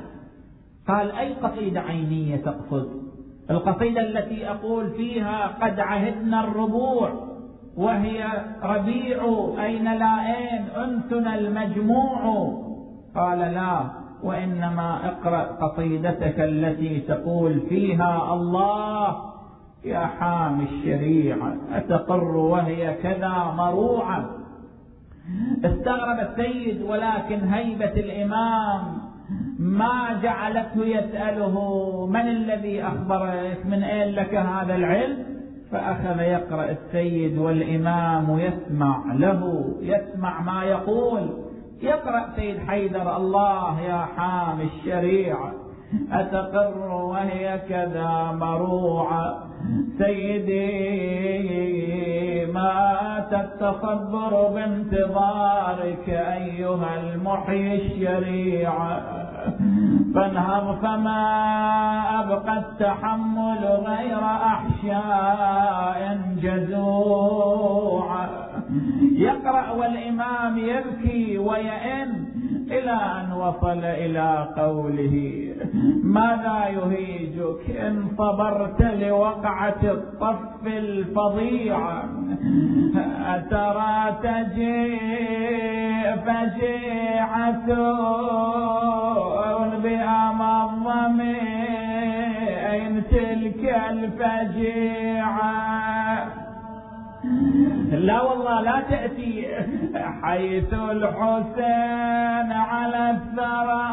قال 0.88 1.12
أي 1.12 1.34
قصيدة 1.34 1.80
عينية 1.80 2.36
تقصد 2.36 3.02
القصيدة 3.50 4.02
التي 4.02 4.50
أقول 4.50 4.90
فيها 4.90 5.48
قد 5.48 5.80
عهدنا 5.80 6.44
الربوع 6.44 7.10
وهي 7.78 8.24
ربيع 8.64 9.50
أين 9.60 9.84
لائين 9.84 10.66
أنسنا 10.78 11.36
المجموع. 11.36 12.54
قال 13.16 13.40
لا 13.40 14.02
وإنما 14.24 15.00
اقرأ 15.06 15.42
قصيدتك 15.42 16.40
التي 16.40 17.00
تقول 17.00 17.60
فيها 17.70 18.34
الله. 18.34 19.31
يا 19.86 20.00
حامي 20.00 20.64
الشريعة 20.64 21.54
أتقر 21.72 22.38
وهي 22.38 22.94
كذا 23.04 23.54
مروعة. 23.58 24.30
استغرب 25.66 26.20
السيد 26.20 26.82
ولكن 26.82 27.40
هيبة 27.40 27.94
الإمام 27.94 28.98
ما 29.60 30.20
جعلته 30.24 30.86
يسأله 30.86 31.56
من 32.06 32.28
الذي 32.28 32.84
أخبرك 32.84 33.66
من 33.66 33.84
أين 33.84 34.16
لك 34.16 34.36
هذا 34.36 34.76
العلم؟ 34.76 35.26
فأخذ 35.72 36.20
يقرأ 36.20 36.72
السيد 36.72 37.38
والإمام 37.38 38.40
يسمع 38.40 39.14
له 39.14 39.72
يسمع 39.82 40.42
ما 40.42 40.64
يقول. 40.64 41.30
يقرأ 41.82 42.34
سيد 42.36 42.60
حيدر 42.60 43.18
الله 43.18 43.82
يا 43.82 44.06
حامي 44.18 44.64
الشريعة. 44.64 45.61
أتقر 46.12 46.92
وهي 46.92 47.60
كذا 47.70 48.32
مروعة. 48.40 49.44
سيدي 49.98 50.62
ما 52.52 52.92
التصبر 53.32 54.48
بانتظارك 54.48 56.10
أيها 56.10 57.00
المحيي 57.00 57.76
الشريعة. 57.76 59.22
فانهض 60.16 60.76
فما 60.82 61.24
أبقى 62.20 62.58
التحمل 62.58 63.64
غير 63.86 64.24
أحشاء 64.24 66.18
جزوعا 66.42 68.28
يقرأ 69.12 69.72
والإمام 69.72 70.58
يبكي 70.58 71.38
ويئن 71.38 72.31
إلى 72.72 72.92
أن 72.92 73.34
وصل 73.34 73.84
إلى 73.84 74.48
قوله 74.58 75.16
ماذا 76.04 76.68
يهيجك 76.68 77.78
إن 77.88 78.08
صبرت 78.18 78.82
لوقعة 78.82 79.82
الطف 79.84 80.68
الفظيعة 80.68 82.04
أترى 83.26 84.16
تجيء 84.24 86.16
فجيعة 86.26 87.68
بأمضم 89.84 91.22
تلك 93.12 93.64
الفجيعة؟ 93.90 95.81
لا 98.08 98.22
والله 98.22 98.62
لا 98.62 98.82
تأتي 98.90 99.48
حيث 100.24 100.74
الحسين 100.74 102.52
على 102.52 103.10
الثرى. 103.12 103.92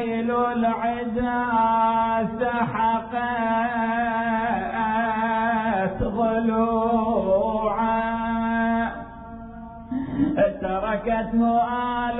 خيل 0.00 0.30
العدا 0.30 1.44
سحقت 2.40 3.20
ضلوعا 6.02 7.60
تركته 10.60 11.42
آل 12.08 12.18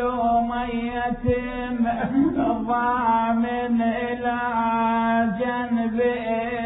ميتم 0.52 1.76
ضامن 2.66 3.82
إلى 3.82 4.40
جنبه. 5.40 6.59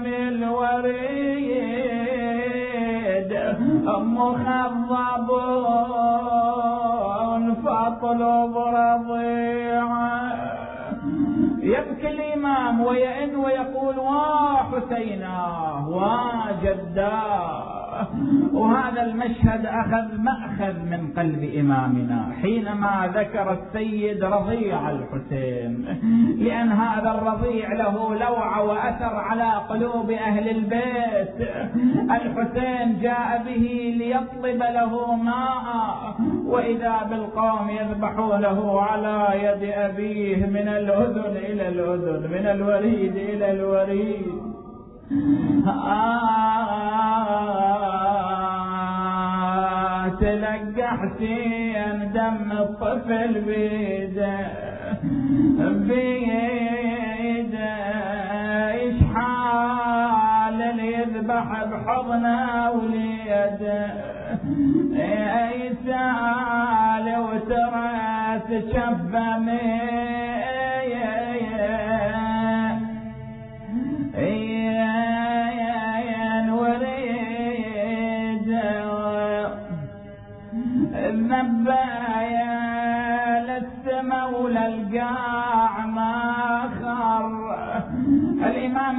بدم 0.00 0.06
الوريد 0.06 1.60
مخضب 3.86 5.28
فاطلب 7.64 8.54
رضيعه 8.58 10.32
يبكي 11.58 12.08
الإمام 12.08 12.80
ويئن 12.80 13.36
ويقول 13.36 13.98
واه 13.98 14.78
أتيناه 14.78 15.88
وجداه 15.88 17.69
وهذا 18.52 19.02
المشهد 19.02 19.66
أخذ 19.66 20.18
مأخذ 20.18 20.74
من 20.90 21.08
قلب 21.16 21.54
إمامنا 21.60 22.32
حينما 22.42 23.12
ذكر 23.14 23.52
السيد 23.52 24.24
رضيع 24.24 24.90
الحسين 24.90 25.84
لأن 26.38 26.72
هذا 26.72 27.10
الرضيع 27.10 27.72
له 27.72 28.14
لوعة 28.14 28.62
وأثر 28.64 29.14
على 29.16 29.50
قلوب 29.68 30.10
أهل 30.10 30.48
البيت. 30.48 31.48
الحسين 32.10 33.00
جاء 33.02 33.42
به 33.46 33.94
ليطلب 33.98 34.62
له 34.62 35.14
ماء 35.14 36.16
وإذا 36.46 36.96
بالقوم 37.10 37.70
يذبحونه 37.70 38.80
على 38.80 39.28
يد 39.44 39.70
أبيه 39.72 40.46
من 40.46 40.68
الأذن 40.68 41.36
إلى 41.36 41.68
الأذن 41.68 42.30
من 42.30 42.46
الوريد 42.46 43.16
إلى 43.16 43.50
الوريد 43.50 44.49
آه 48.80 50.08
تلقى 50.20 50.88
حسين 50.98 52.12
دم 52.14 52.52
الطفل 52.52 53.40
بيده 53.40 54.38
بيده 55.58 56.00
إيش 58.70 58.96
حال 59.14 60.62
اللي 60.62 60.92
يذبح 60.92 61.64
بحضنه 61.64 62.70
وليده 62.70 63.86
اي 64.96 65.72
سال 65.86 67.06
وترى 67.18 67.90
تشبه 68.48 69.36
النبايا 69.36 70.29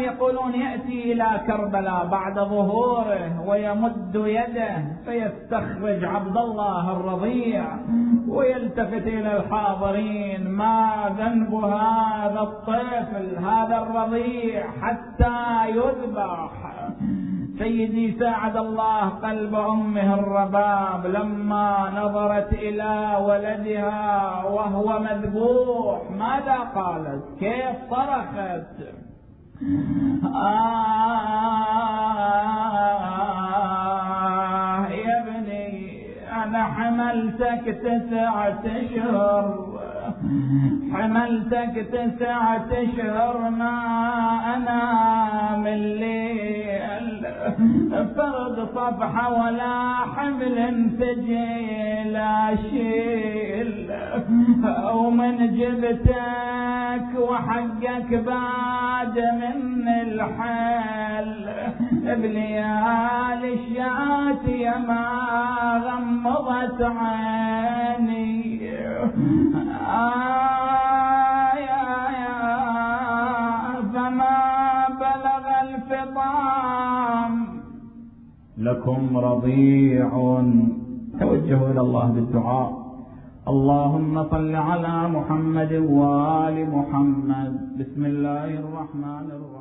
يقولون 0.03 0.53
يأتي 0.55 1.11
إلى 1.11 1.41
كربلاء 1.47 2.05
بعد 2.05 2.35
ظهوره 2.35 3.43
ويمد 3.47 4.15
يده 4.15 4.75
فيستخرج 5.05 6.03
عبد 6.03 6.37
الله 6.37 6.91
الرضيع 6.91 7.65
ويلتفت 8.27 9.07
إلى 9.07 9.37
الحاضرين. 9.37 10.51
ما 10.51 10.91
ذنب 11.17 11.53
هذا 11.53 12.41
الطفل 12.41 13.45
هذا 13.45 13.77
الرضيع؟ 13.77 14.63
حتى 14.81 15.69
يذبح. 15.69 16.51
سيدي 17.59 18.19
ساعد 18.19 18.57
الله 18.57 19.09
قلب 19.09 19.55
أمه 19.55 20.13
الرباب 20.13 21.05
لما 21.05 21.91
نظرت 21.95 22.53
إلى 22.53 23.17
ولدها 23.27 24.43
وهو 24.45 24.99
مذبوح. 24.99 26.01
ماذا 26.11 26.57
قالت؟ 26.75 27.23
كيف 27.39 27.75
صرخت 27.89 29.00
آه 33.91 34.87
يا 34.89 35.21
ابني 35.21 36.05
أنا 36.43 36.63
حملتك 36.63 37.65
تسعة 37.83 38.61
أشهر. 38.65 39.80
حملتك 40.93 41.87
تسعة 41.91 42.69
اشهر 42.71 43.49
ما 43.49 43.75
أنا 44.55 44.81
من 45.57 45.67
الليل 45.67 47.25
فرد 48.15 48.57
صفحة 48.75 49.25
ولا 49.33 49.75
حمل 50.15 50.57
ثقيل 50.99 52.15
أشيل. 52.15 53.91
ومن 54.93 55.35
جبتك 55.57 57.09
وحقك 57.19 58.09
بعد 58.13 59.15
من 59.17 59.87
الحل. 59.87 61.45
بليالي 62.03 63.53
الشاتية 63.53 64.75
ما 64.87 65.05
غمضت 65.85 66.81
عيني. 66.81 68.41
لكم 78.57 79.17
رضيع. 79.17 80.09
توجهوا 81.19 81.71
إلى 81.71 81.81
الله 81.81 82.07
بالدعاء. 82.07 82.81
اللهم 83.47 84.23
صل 84.29 84.55
على 84.55 85.07
محمد 85.07 85.73
وآل 85.73 86.69
محمد. 86.69 87.77
بسم 87.79 88.05
الله 88.05 88.45
الرحمن 88.45 89.27
الرحيم. 89.31 89.60